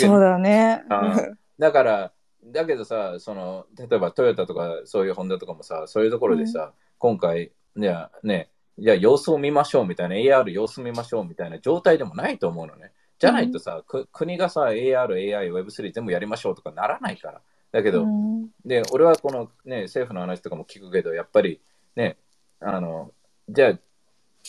[0.00, 0.84] そうだね。
[0.88, 1.16] あ
[1.58, 2.12] だから、
[2.52, 12.92] だけどさ、その、例えばトヨタとかそういうホンダとかもさ、そういうところでさ、今回、じゃあね、じゃあ様子を見ましょうみたいな、AR 様子見ましょうみたいな状態でもないと思うのね。
[13.18, 17.40] じゃないとさ、く国がさ、AR、AI、Web3 全部やりましょうとかならないから。
[17.72, 18.48] だけど、うん。
[18.64, 21.60] で、俺はこのね、政府の話とかも聞くけど、やっぱり
[21.96, 22.16] ね、
[22.60, 23.12] あの、
[23.48, 23.78] じゃあ、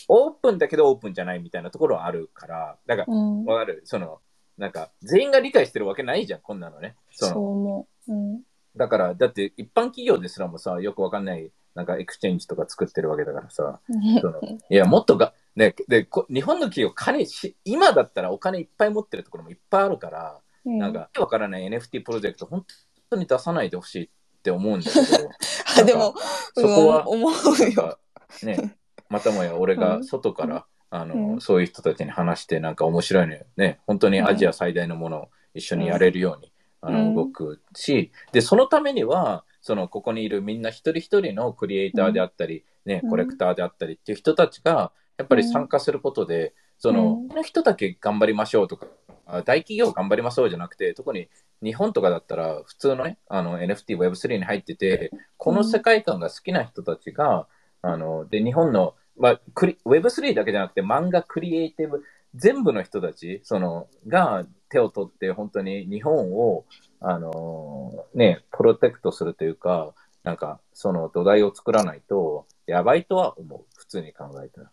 [0.07, 3.45] オープンだけどオープンじゃないみたいなところはあるから、だから、うん。
[3.45, 3.81] わかる？
[3.85, 4.21] その、
[4.59, 6.95] なんか、全員が理解してるわけないじゃん、こんなのね。
[7.11, 8.13] そそうの思う。
[8.13, 8.41] うん。
[8.75, 13.79] だから、だって一般企業ですらもさ、よくわかんない、なんかエクスチェンジとか作ってるわけだからさ、
[14.21, 14.41] その。
[14.69, 22.65] いや、もっとが、ね、で、こ日本の企業、金し、今だったらお金いっぱい持ってるところもいっぱいあるから、なんか、わからない NFT プロジェクト、本
[23.09, 25.29] 当に出さないでほしいって思うんだけど、
[25.79, 26.15] あでも、
[26.53, 27.81] そこはうん思なうんよ。
[27.81, 27.99] か、
[28.43, 28.75] ね、
[29.09, 31.41] またもや俺が外から、あの、うん。
[31.41, 33.79] そういう人たちに話して、なんか面白いのよね。
[33.87, 37.15] 本当にアジア最大のものを一緒にやれるように、あうん。
[37.15, 43.09] の動くし、で、そのためには、その、ここにいるみんな一人一人のクリエイターであったり、ね、うん。
[43.09, 47.27] コレクターであったりっていう人たちが、やっぱり参加することで、その、うん。
[47.29, 48.87] この人だけ頑張りましょうとか、
[49.25, 51.29] あ大企業頑張りましょうじゃなくて、特に
[51.61, 57.47] 日本とかだったら、普通のね、あの NFT、Web3 に入ってて、この世界観が好きな人たちが、
[57.81, 62.03] あの、で、日本の、まあ、クリ Web3 だけじゃなくて、漫画クリエイティブ、
[62.35, 66.65] 全部の人たち、その、が手を取って、本当に日本を、
[67.01, 73.65] あの、ね、プロテクトするというか、なんか、その土台を作らないと、やばいとは思う。
[73.75, 74.71] 普通に考えたら。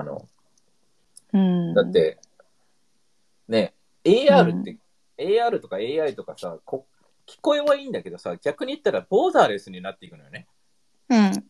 [0.00, 0.28] あの、
[1.32, 2.18] うんだって、
[3.48, 4.78] ね、AR って、
[5.18, 6.86] AR とか AI とかさこ、
[7.26, 10.46] 聞こえはいいんだけどさ、逆に言ったらボーダーレスになっていくのよね。
[11.10, 11.44] うん。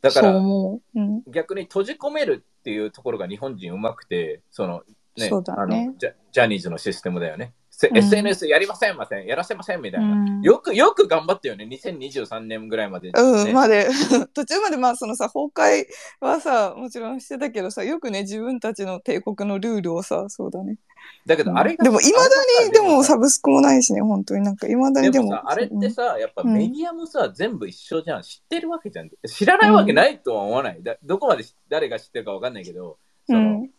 [0.00, 0.98] だから、思う。
[0.98, 1.22] うん。
[1.28, 4.82] 逆に閉じ込めるっていうところが日本人うまくて、その、
[5.16, 7.52] ね、ねあのジャジャニーズのシステムだよね。
[7.80, 7.96] せうん。
[7.96, 10.06] SNS やりませんません、やらせませんみたいな。
[10.06, 10.42] うん。
[10.42, 13.20] よく、よく頑張ったよね、2023年ぐらいまで、ね。
[13.20, 13.88] うん、まで。
[14.34, 15.86] 途中までまあそのさ崩壊
[16.20, 20.76] はさもちろんしてたけどさよくね自分たちの帝国のルールをさそうだね。
[21.24, 22.28] だけど、あれがでもいまだ
[22.66, 24.42] にでもさサブスクもないしね本当に。
[24.42, 25.30] なんかいまだにでも。
[25.30, 28.22] でもさ、あれってさ、やっぱうんメディアもさ、全部一緒じゃん。
[28.22, 29.10] 知ってるわけじゃん。
[29.26, 30.82] 知らないわけないとは思わない。
[30.82, 33.70] だどこまでし誰が知ってるかわかんないけど、そのうん、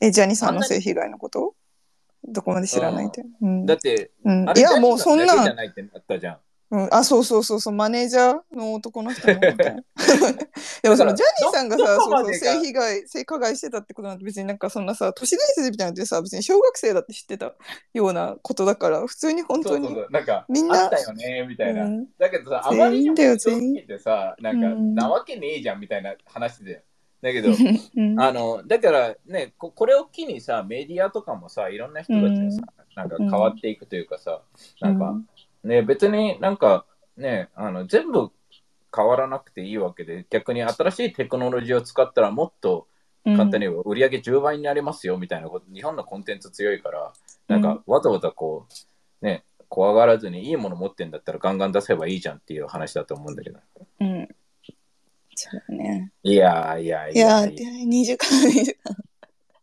[0.00, 1.54] えジャニーさんの性被害のこと？
[2.24, 3.46] どこまで知らないって、う。
[3.46, 3.66] ん。
[3.66, 4.48] だって、うん。
[4.56, 6.38] いやもうそんジャニーさだけじなゃないってなったじゃん。
[6.72, 7.74] うん、あそうそうそうそう。
[7.74, 9.82] マネージャーの男の人も本当に
[10.82, 17.54] でもそのジャニーさんがさそうそう性被害性加害してたってことなんて別になんかそんなさ都市伝説みたいなのってさ別に小学生だって知ってた
[17.92, 20.12] ようなことだから普通に本当にそうそうそう。
[20.12, 21.84] なんか、みんなあったよね、みたいな。
[21.84, 22.06] うん。
[22.18, 24.94] だけどさ、あまりにも正直てさ、なんか、うん。
[24.94, 26.84] なわけねえじゃん、みたいな話で。
[27.22, 27.50] だけど、
[27.96, 28.20] うん。
[28.20, 32.62] あの、だからねこ、これを機にさ、メディアとかもさ、いろんな人たちがさ、
[32.96, 34.42] なんか変わっていくというかさ、
[34.80, 35.14] なんか、
[35.64, 38.30] ね、別になんかね、あの全部
[38.94, 42.86] 変わらなくていいわけで、逆に新しいテクノロジーを使ったらもっと
[43.26, 43.36] うん。
[43.36, 47.12] 簡単に売り上げ10倍になりますよみたいなこと、日本のコンテンツ強いから、
[47.48, 48.66] なんかわざわざこ
[49.22, 53.60] う、ね、怖がらずにいいもの持ってんだったらガンガン出せばいいじゃんっていう話だと思うんだけど。
[54.00, 54.28] うん
[55.34, 57.54] そうだねいやーいやいいややー、
[57.86, 58.96] 2時間、2時間。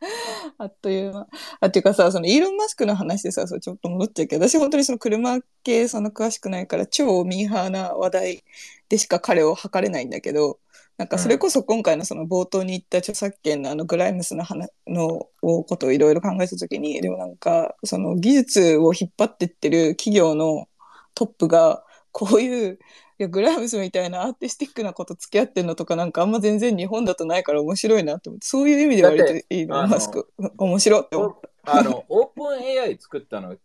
[0.58, 1.28] あっという間。
[1.60, 8.44] あ、っていうかさ、そのイーロン・マスクの話でさ、そうちょっと戻っちゃうけど、私本当にその車系その詳しくないから、超ミーハーな話題
[8.90, 10.60] でしか彼を測れないんだけど、
[10.98, 20.68] なんかそれこそ今回のその冒頭に言った著作権のあのグライムスの話のことをいろいろ考えたときに、でもなんかその技術を引っ張ってってる企業の
[21.16, 22.80] トップが、こういうい
[23.24, 29.76] やグライムスみたいなアーティスティックなこと付き合ってんのとかなんかあんま全然日本だとないから面白いなって思ってそういう意味で割といいの。
[29.76, 30.32] だってマスク。
[30.58, 31.02] 面白い。
[31.02, 33.56] って思ったあの、オープン AI 作ったの、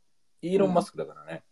[0.43, 1.43] イーロン・マスクだからね。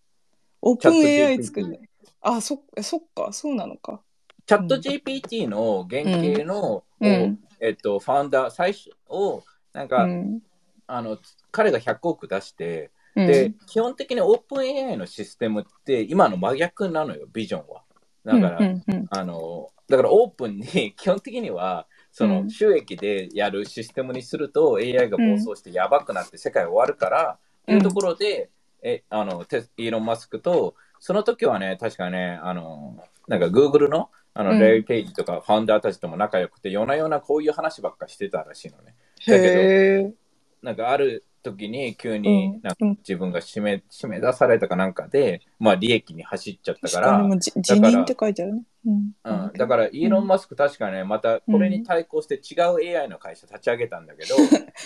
[0.62, 1.80] オープン AI 作る
[2.22, 3.32] あそそっか。
[3.32, 4.02] そうなのか。
[4.46, 7.38] チャット GPT の原型の、うん。
[7.60, 10.40] えっと、ファウンダー、最初を、なんか、うん。
[10.86, 11.18] あの、
[11.52, 13.26] 彼が100億出して、うん。
[13.26, 17.82] で、基本的にオープン AI のシステムって今の真逆なのよ、ビジョンは。
[18.24, 22.50] だから、うんうんあの、だからオープンに 基本的には、そうのん。
[22.50, 28.50] 収益でやるシステムにすると AI が暴走してやばくなって世界終わるから、っていうところで、
[28.82, 29.44] え、あの、
[29.76, 32.98] イーロン・マスクと、その時はね、確かね、あの、
[33.28, 34.58] なんか Google の、あの、うん。
[34.58, 38.94] レイ・ペイジとかファウンダーたちとも仲良くて、夜な夜なこういう話ばっかしてたらしいのね。
[39.26, 40.14] だけど
[40.62, 42.60] なんかある時に急にうん。
[42.62, 47.28] なんか自分が締め締め出されたかなんかで、まあ利益に走っちゃったか、ら。
[47.38, 48.62] 辞任って書いてあるね。
[48.86, 49.12] うん。
[49.24, 54.34] うん、だからイーロン・マスク確かね、またこれに対抗して違う AI の会社立ち上げたんだけど、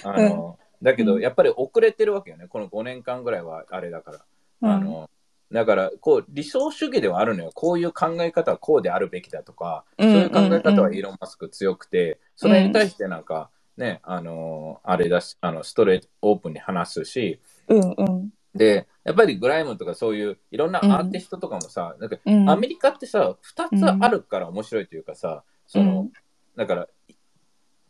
[0.05, 4.19] あのだけどやっぱり遅れてるわけよね、この5年間ぐらいはあれだから。
[4.63, 4.71] うん。
[4.71, 5.11] あの
[5.53, 10.11] だからこう理想主義ではあるのよ、こういう考え方はこうであるべきだとか、うん。
[10.11, 10.95] そういう考え方はうん。
[10.95, 18.31] イーロン・マスク強くて、それに対してなんか、ね、あのーあれだし、あの、ストレート、オープンに話すし、うんうん。
[18.55, 22.51] で、やっぱりグライムとかそういういろんなアーティストとかもさ、なんかうん。
[22.51, 26.09] アメリカってさ、二つあるから面白いというかさ、その、
[26.57, 27.15] だから、い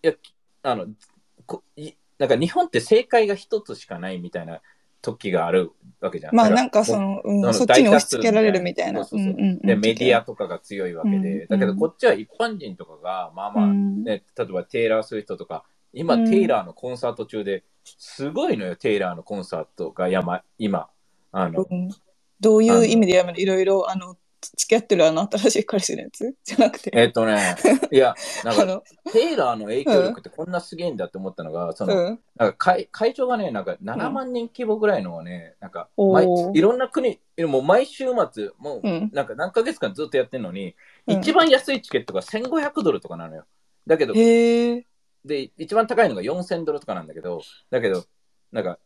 [0.03, 0.13] や、
[0.63, 0.87] あの、
[1.47, 4.61] こいなんか日本って正解が一つしかないみたいな
[5.03, 6.35] 時があるわけじゃん。
[6.35, 9.05] まあなんかその、うんそっちに押し付けられるみたいな。
[9.05, 9.35] そうそうそう。
[9.35, 9.59] うんうんうん。
[9.61, 14.05] で、メディアとかが強いわけで、うんだけどこっちは一般人とかが、まあまあ、うん。
[14.05, 15.65] ね、例えばテイラー・スウィフトとか、
[15.95, 20.89] 今、うんテイラーのコンサート中で、すごいのよ、テイラーのコンサートが山今。
[21.33, 21.89] あの、うん
[22.41, 24.17] どういう意味でやめるいろいろ、あの、
[24.57, 26.35] 付き合ってるあの新しい彼氏のやつ？
[26.45, 26.91] じゃなくて。
[26.93, 27.57] えっとね、
[27.91, 28.15] いや、
[28.45, 28.83] なんか、
[29.13, 32.21] テイラーの影響力ってこんなすげえんだって思ったのが、その、うん。
[32.37, 40.75] なんか会会場がね、なんか7万人規模ぐらいのね、なんか毎、いろんな国、もう毎週末、もううんなんか何ヶ月間ずっとやってるのに、
[41.07, 43.45] うん一番安いチケットが1500ドルとかなのよ。
[43.87, 44.15] だけど。
[45.25, 48.05] で、一番高いのが4000ドルとかなんだけど、だけど、
[48.53, 48.79] なんか、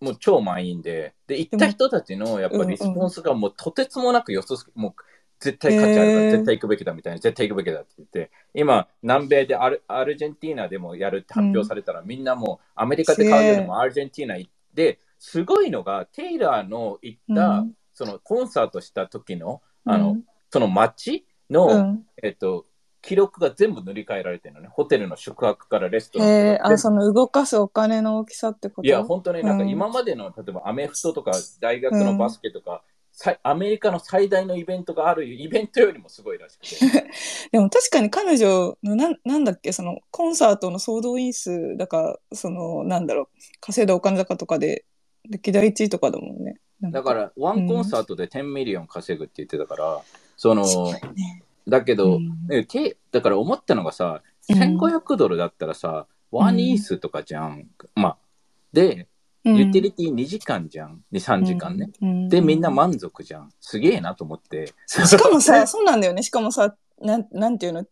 [0.00, 4.94] もう超満員で、で、行った人たちのやっぱリスポンスがもうとてつもなくよそす、もう
[5.38, 17.76] 絶対価値あるから絶対行くべきだみたいな、絶対行くべきだって言って、今、南米でアルアルゼンティーナでもやるって発表されたら、みんなもうアメリカで買うよりもアルゼンティーナ行って、すごいのが、テイラーの行った、うん。
[17.94, 22.06] そのコンサートした時の、あの、うんその街の、うん。
[22.22, 22.66] えっと、
[23.02, 24.68] 記録が全部塗り替えられてるのね。
[24.70, 28.86] ホテルの宿泊からレストランへえ、あ、その動かすお金の大きさってこと？
[28.86, 32.82] いや、本当ね、なんかうん今までの、例えばアメフトとか大学のバスケとか、
[33.12, 37.10] さアメリカの最大のイベントがあるイベントよりもすごいらしくて。
[37.52, 39.72] でも確かに彼女のなんなんだっけ？
[39.72, 43.28] そのコンサートの総動員数だかそのなんだろう
[43.60, 44.84] 稼いだお金高とかで
[45.28, 46.60] 歴代1位とかだもんね。
[46.80, 50.00] なんだから、 one concert で10 million 稼ぐって言ってたから、
[50.36, 51.44] その、そうだよね。
[51.68, 52.32] だけど、うん
[53.12, 57.68] だから思ったのがさ、うん1500ドルだったらさ、ワンイースとかじゃん。
[57.94, 58.16] まあ、
[58.72, 59.06] で、
[59.44, 61.02] ユーティリティ2時間じゃん。
[61.12, 61.90] 2、3時間ね。
[62.00, 63.50] うんで、みんな満足じゃん。
[63.60, 64.72] すげえなと思って。
[64.86, 66.22] しかもさ、 そうなんだよね。
[66.22, 67.90] しかもさ、なんなんていうの、ち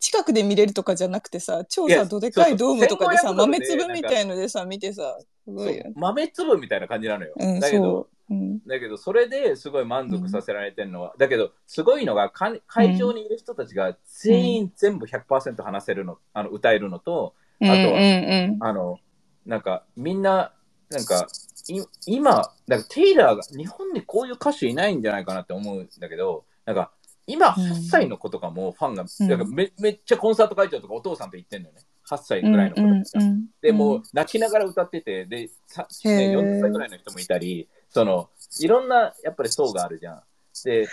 [0.00, 5.92] 近くで見れるとかじゃなくてさ、超さ、どでかいドームとかでさ、そうそう豆粒みたいのでさ、見てさ、すごいよね。
[5.96, 7.34] 豆粒みたいな感じなのよ。
[7.36, 8.34] うん、だけど、そう。
[8.34, 18.98] うん、だけど、それですごい満足させられてるのは、だけど、すごいのが、か会場にいる人たちが全員全部100%話せるの、あの歌えるのと、うん、あとはうん、あの、
[19.46, 20.52] なんか、みんな、
[20.90, 21.26] なんか、
[21.68, 26.92] い今、なんかテイラーが、日本にこういう歌手いないんじゃないかなって思うんだけど、なんか、
[27.26, 31.82] 今、うん8歳の子とかもファンが、うんなんかめめっちゃコンサート会場とかお父さんと行ってんのよね。
[32.08, 32.52] 8歳うん。
[32.52, 33.24] ぐらいの子うん、たちが。
[33.24, 33.46] うん。
[33.62, 38.28] でもう泣きながら歌ってて、で、さね、へー40歳ぐらいの人もいたり、その、
[38.60, 40.22] いろんなやっぱり層があるじゃん。
[40.64, 40.88] で、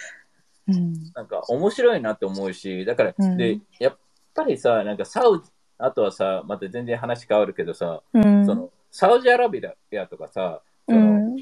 [0.67, 3.97] うん、なんか面白いなって思うし、だから、うんで、やっ
[4.35, 5.49] ぱりさ、なんかサウジ、
[5.79, 8.45] あとはさ、また全然話変わるけどさ、うん。
[8.45, 11.35] その、サウジアラビアとかさ、その、うん、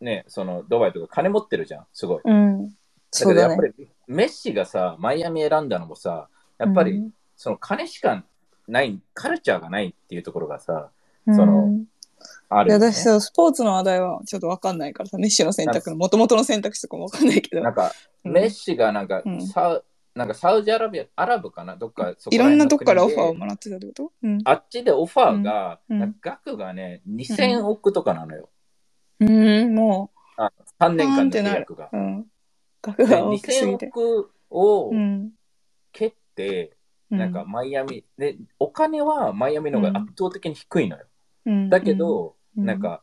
[0.00, 2.20] ね、その、ドバイとか金持ってるじゃん、すごい。
[2.22, 2.68] うん。
[2.68, 2.74] だ
[3.12, 3.66] けどやっぱ。
[3.66, 6.28] り、メッシがさ、マイアミ選んだのもさ、
[6.58, 8.24] やっぱり、うんその金しか
[8.66, 10.90] ない、カルチャーがないっていうところがさ、
[11.24, 11.68] うんその
[12.50, 17.74] あいや、るよね、私さ、スポーツの話題はちょっとわかんないからさ、メッシの選択の、もともとの選択肢とかもわかんないけどなん。
[17.74, 17.92] か、
[18.24, 19.84] うんメッシがなんか、うんサウ
[20.14, 24.12] なんかサウジアラビア、アラブかな、どっかそこいろんなとこからオファーをもらってたってこと？
[24.22, 24.40] うん。
[24.44, 28.50] あっちでオファーが、うん額がね、2000億とかなのよ。
[29.20, 30.10] うん、も
[30.80, 31.90] 3年間の契約が。
[31.92, 32.26] う、うん。
[32.82, 33.86] 額でが大きす2000ぎて。
[33.88, 35.30] 億をうん。
[35.92, 36.76] 蹴って、
[37.10, 41.04] うなんか、マイアミ、で、お金はマイアミの方が圧倒的に低いのよ。
[41.46, 42.64] うんだけ、ど、うん。
[42.66, 43.02] なん、か、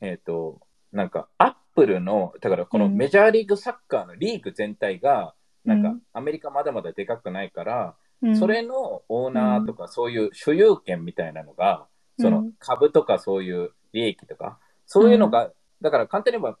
[0.00, 0.60] えっ、と、
[0.92, 2.96] なんか、アップルの、だからこのうん。
[2.96, 5.34] メジャーリーグサッカーのリーグ全体が、
[5.64, 8.36] なんかうん、アメリカまだまだでかくないから、うん。
[8.36, 11.86] それのオーナーとかそういう所有権みたいなのが、
[12.18, 12.52] そのうん。
[12.58, 16.58] 株とかそういう利益とか、そういうのが、だから簡単に言えば、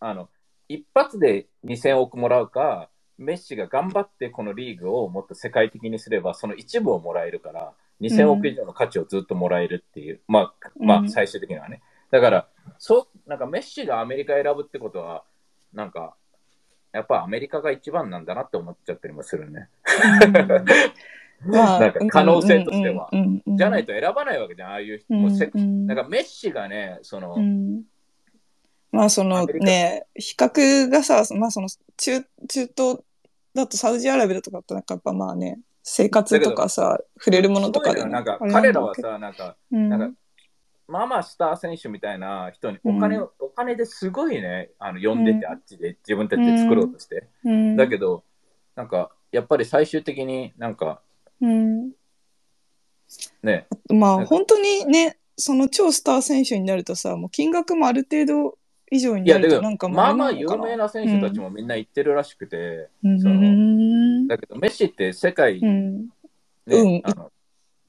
[0.00, 0.28] あの、
[0.68, 11.82] 一発で2000億もらうか、メッシが頑張ってこのリーグをもっと世界的にすれば、その一部をもらえるから、2000億以上の価値をずっともらえるっていう、まあ、まあ、うん最終的にはね。
[12.10, 15.24] だから、そう、なんかメッシがアメリカ選ぶってことは、
[15.72, 16.14] なんか、
[16.92, 19.68] やっぱアメリカが一番なんだなって思っちゃったりもするね。
[21.44, 23.08] まあ なんか可能性としては。
[23.12, 25.14] うんうんうんじゃないと選ばないわけじゃん、ああいう人。
[25.14, 25.28] うんも
[25.86, 27.82] なんかメッシがね、その、うん
[28.92, 32.98] まあそのね、比較がさ、まあその中、中東
[33.52, 39.88] だとサウジアラビアとかってなんかやっぱまあね、生活とかさ、触れるものとかでね、なんか彼らはさ、なんか、うん。
[39.90, 40.18] なんか
[40.88, 45.52] まあまあスター選手みたいな人にお金を、お金ですごいね、あの呼んでて、うん。
[45.52, 47.28] あっちで自分たちで作ろうとして。
[47.44, 47.76] うん。
[47.76, 48.24] だけど、
[48.76, 51.02] なんか、やっぱり最終的になんか、
[51.42, 51.90] うん。
[53.42, 53.66] ね。
[53.92, 58.58] まあ本当にね、その超スター選手になるとさ、もう金額もある程度
[58.90, 64.26] 以上になるとなんか、まあまあ有名な選手たちもみんな言ってるらしくて、うん。
[64.26, 66.08] だけどメッシって世界、ねうん。
[66.66, 67.02] うん。
[67.04, 67.30] あの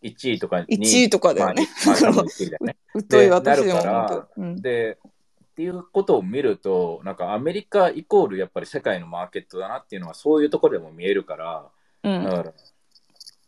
[0.02, 1.68] 1位とか2 1位とかだよね。
[1.86, 2.78] まあ、まあ多分1位だよね。
[3.10, 11.70] 疎い私でもなるからで、っていうことを見ると、なんかアメリカイコールやっぱり世界のマーケットだなっていうのはそういうところでも見えるから、
[12.04, 12.24] うん。
[12.24, 12.54] だか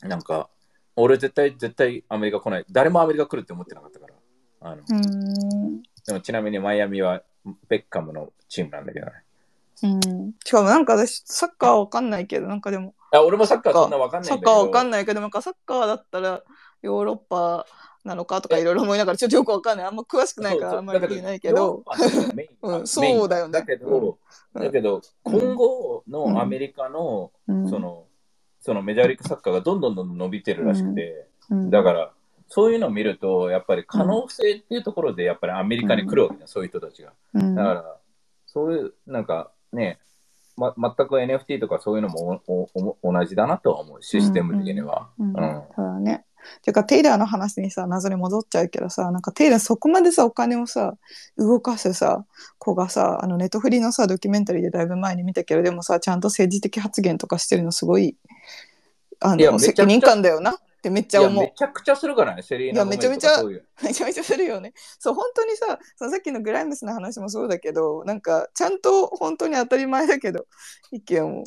[0.02, 0.50] ら、なんか、
[0.96, 2.66] 俺絶対絶対アメリカ来ない。
[2.72, 4.14] 誰もアメリカ来るって思ってなかったから。
[4.62, 4.82] あの。
[4.90, 5.82] うん。
[5.82, 7.22] でもちなみにマイアミは
[7.68, 9.12] ベッカムのチームなんだけどね。
[9.84, 14.52] うんしかもなんか私、サッカーわかんないけど、なんかでも、あ俺もサッカーそんなわかんないんだけど。
[14.52, 16.42] サッカーわかんないけど、なんかサッカーだったら
[16.82, 17.66] ヨーロッパ
[18.04, 19.86] なのかとかいろいろ思いながら、ちょっとよくわかんない。
[19.86, 21.84] あんま詳しくないからあんまり言えないけど。
[22.86, 24.18] そうだよねだけど、
[24.56, 28.06] うんだけど、今後のアメリカの、うんその、
[28.62, 32.12] そのメジャーリーグサッカーがどんどんどんどん伸びてるらしくて、うんだから、
[32.48, 37.12] そういうのを見ると、やっぱり可能性っていうところで、やっぱりアメリカに来るわけだ、そういう人たちが。
[37.34, 37.98] うんだから、
[38.46, 40.00] そういう、なんかね、
[40.56, 45.10] ま、全く NFT とかそういうのもおおお同じだなとは思う、システム的には。
[45.20, 45.34] うんうん
[45.76, 46.24] そうだね。
[46.62, 50.96] てか、テイラーの話にさ、謎に戻っちゃうけどさ、なんかテイラーそこまでさ、お金をさ、
[51.38, 52.26] 動かすさ、
[52.58, 58.16] 子がさ、あの、ネットフリのさ、ドキュメンタリーでだいぶ前に見たけど、でもさ、ちゃんと政治的発言とかしてるのすごい、
[59.20, 61.54] あの、責任感だよなってめっちゃ思うめ。
[61.56, 63.64] ちゃくちゃするからね、セリーナ・いやゴメズとかめちゃめちゃ。
[63.84, 64.74] めちゃめちゃするよね。
[65.00, 70.46] そう、本当にさ、そのさっきのグライムスの話もそうだけど、なんか、ちゃんと本当に当たり前だけど、
[70.92, 71.44] 意見を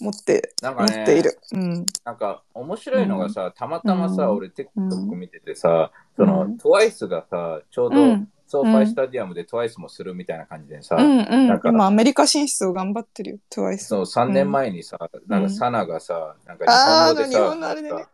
[0.00, 1.38] 持って、持なんかねっている。
[1.52, 1.86] うん。
[2.04, 11.60] なんか面白いのがさ、たまたまさ、うん俺 TikTok 見ててさ、そのうん TWICE がさ、ちょうどうんソーファイスタジアムで TWICE もするみたいな感じでさ、うんうんなん。
[11.60, 13.78] か今、アメリカ進出を頑張ってるよ、TWICE。
[13.78, 18.10] そう3年前にさ、なんかサナがさ、なんかあー日本語でさ、あの日本のあれでねなんか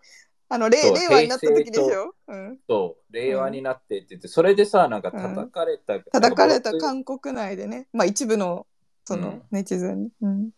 [0.52, 2.12] あの、令令和になった時でしょ？
[2.26, 2.58] うん。
[2.68, 6.00] そう、令和になってって言って、それでさ、なんか叩かれた。
[6.00, 8.66] 叩かれた韓国内でね、まあ一部の、
[9.04, 10.10] そのうん、ネチズンに。
[10.20, 10.50] うん。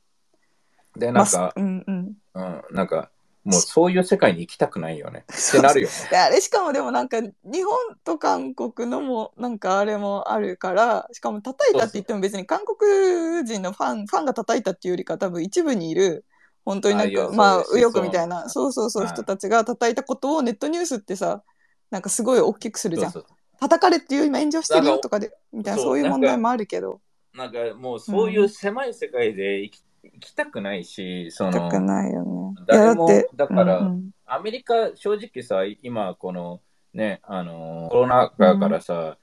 [0.97, 2.17] で、まあなんか、うんうん。
[2.35, 3.11] うん、なんか、
[3.45, 5.25] もうそういう世界に行きたくないよね。
[5.31, 5.95] ってなるよね。
[6.11, 16.25] であれしかもでもなんか日本と韓国のもなんかあれもあるからしかも叩いたって言っても別に韓国人のファンファンが叩いたっていうよりか多分一部にいる
[16.65, 18.49] 本当になんかまあ右翼みたいな。
[18.49, 19.13] そうそうそうはい。
[19.13, 21.43] 人たちが叩いたことをネットニュースってさ
[21.91, 23.13] なんかすごい大きくするじゃん。
[23.61, 27.01] 叩かれっていう今炎上してるよとかでみたいなそういう問題もあるけど。
[27.35, 32.55] なんかもうそういう狭い世界で生き,、生きたくないし、そ痛くの、ないよね。
[32.67, 33.91] 誰もだってだから
[34.27, 36.61] アメリカ正直さ、今この
[36.93, 39.17] ね、あのコロナ禍からさ、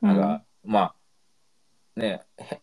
[0.00, 0.94] なんか、ま
[1.96, 2.60] あ、ね、へ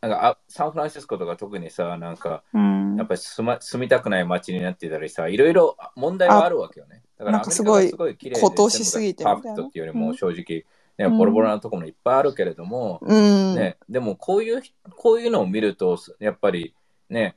[0.00, 2.96] なんかあサンフランシスコとか特にさ、なんか、うん。
[2.96, 7.02] やっぱり住,、ま、住みたくない街になってたりさ、いろいろ問題はあるわけよね。
[7.18, 10.16] だからアメリカがすごい綺麗で高騰しすぎてパーフェクトっていうよりもうん。
[10.16, 10.64] 正直、
[10.98, 11.12] うん。
[11.12, 13.54] ね、ボロボロなところもいっぱいあるけれども、うん。
[13.56, 14.62] ね、でもこういう、
[14.96, 16.74] こういうのを見ると、やっぱり
[17.10, 17.34] ね、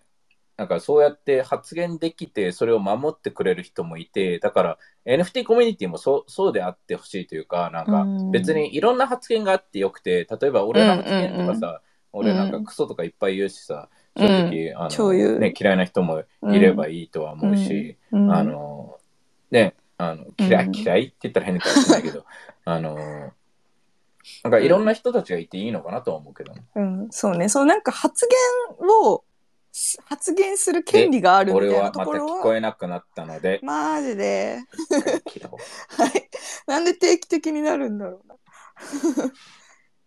[0.56, 8.32] なんかそうやって発言できて、それを守ってくれる人もいて、だから NFT コミュニティもそうそうであってほしいというか、なんかうん。
[8.32, 18.98] 別にいろんな発言があってよくて、例えば俺の発言とかさ、うん俺なんかクソとかいっぱい言うしさ、正直、あのね、嫌いな人もいればいいとは思うし、うんあの、
[19.50, 22.26] ね、あの嫌い、うん嫌いって言ったら変かもしれないけど、
[22.66, 22.96] あの、
[24.44, 26.64] なんかいろんな人たちがいていいのかなとは思うけどね。
[26.76, 27.50] うん、そうね。
[27.50, 28.28] そうなんか発
[28.80, 29.24] 言を
[29.72, 32.40] す発言する権利があるみたいなところは。
[32.40, 34.60] 聞こえなくなったので、マジで。
[35.98, 36.30] はい。
[36.68, 38.36] なんで定期的になるんだろうな。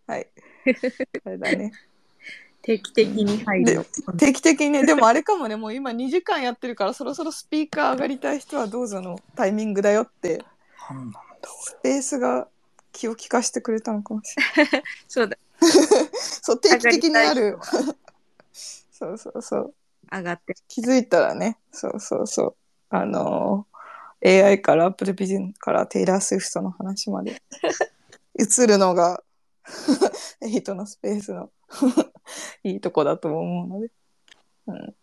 [0.14, 0.28] はい。
[1.24, 1.72] あれだね。
[2.64, 3.84] 定期的に入るの。
[4.14, 10.42] 定期的にね、でもあれかもね、もう今2時間やってるから、そろそろスピーカー上がりたい人はどうぞのタイミングだよって、
[11.60, 12.48] スペースが
[12.90, 14.82] 気を利かしてくれたのかもしれない。
[15.06, 15.36] そうだ。
[16.42, 17.58] そう、定期的にある
[18.90, 19.74] そうそうそう。
[20.10, 20.54] 上がって。
[20.66, 22.56] 気づいたらね、そうそうそう。
[22.88, 23.74] あのー
[24.26, 27.42] AI から Apple Vision からテイラー・スウィフトの話まで
[28.40, 29.22] 映るのが
[30.40, 31.50] エイトのスペースの
[32.64, 33.90] いいとこだと思うので、
[34.66, 34.94] うん、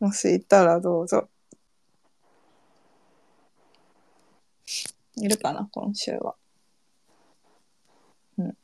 [0.00, 1.28] もしいたらどうぞ。
[5.16, 6.34] いるかな、今週は。
[8.38, 8.56] うん。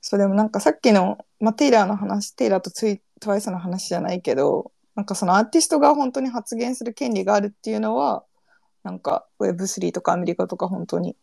[0.00, 8.24] そう、でもなんかさっきの、まあ、テイラーの話、テイラーとツイトワイスの話じゃないけど、なんかそのアーティストが本当に発言する権利があるっていうのは、
[8.82, 11.16] なんか Web3 とかアメリカとか本当に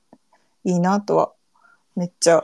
[0.63, 1.33] いいなとは
[1.95, 2.43] めっちゃ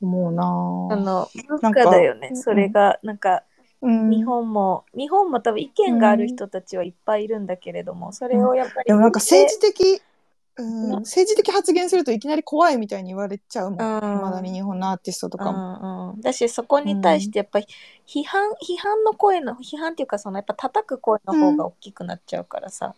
[0.00, 1.28] 思うなぁあの、
[1.60, 2.28] なんか文化だよね。
[2.30, 2.34] う。
[2.34, 3.42] んそれが、なんか、
[3.80, 4.10] うん。
[4.10, 10.02] 日本も、日本も多分意見がある人たちはいっぱいいるんだけれども、それをやっぱりでもなんか政治的、
[10.56, 13.80] うん、政治的発言するといきなり怖いみたいに言われちゃうもん。
[13.80, 14.22] うん。
[14.22, 15.78] まだに日本のアーティストとかも。
[15.80, 17.66] うんうん、だしそこに対してやっぱり
[18.06, 22.96] 批判、批判の声の批判っていうかそのやっぱ叩く声の方が大きくなっちゃうからさ、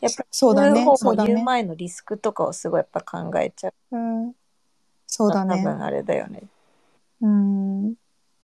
[0.00, 0.74] やっぱりそうだね。
[0.74, 3.96] 言う方言う前のリスクとかをすごいやっぱ考えちゃう。
[3.96, 4.32] うん、
[5.10, 5.54] そうだね。
[5.54, 6.48] 多分あれだよね。
[7.20, 7.94] うん。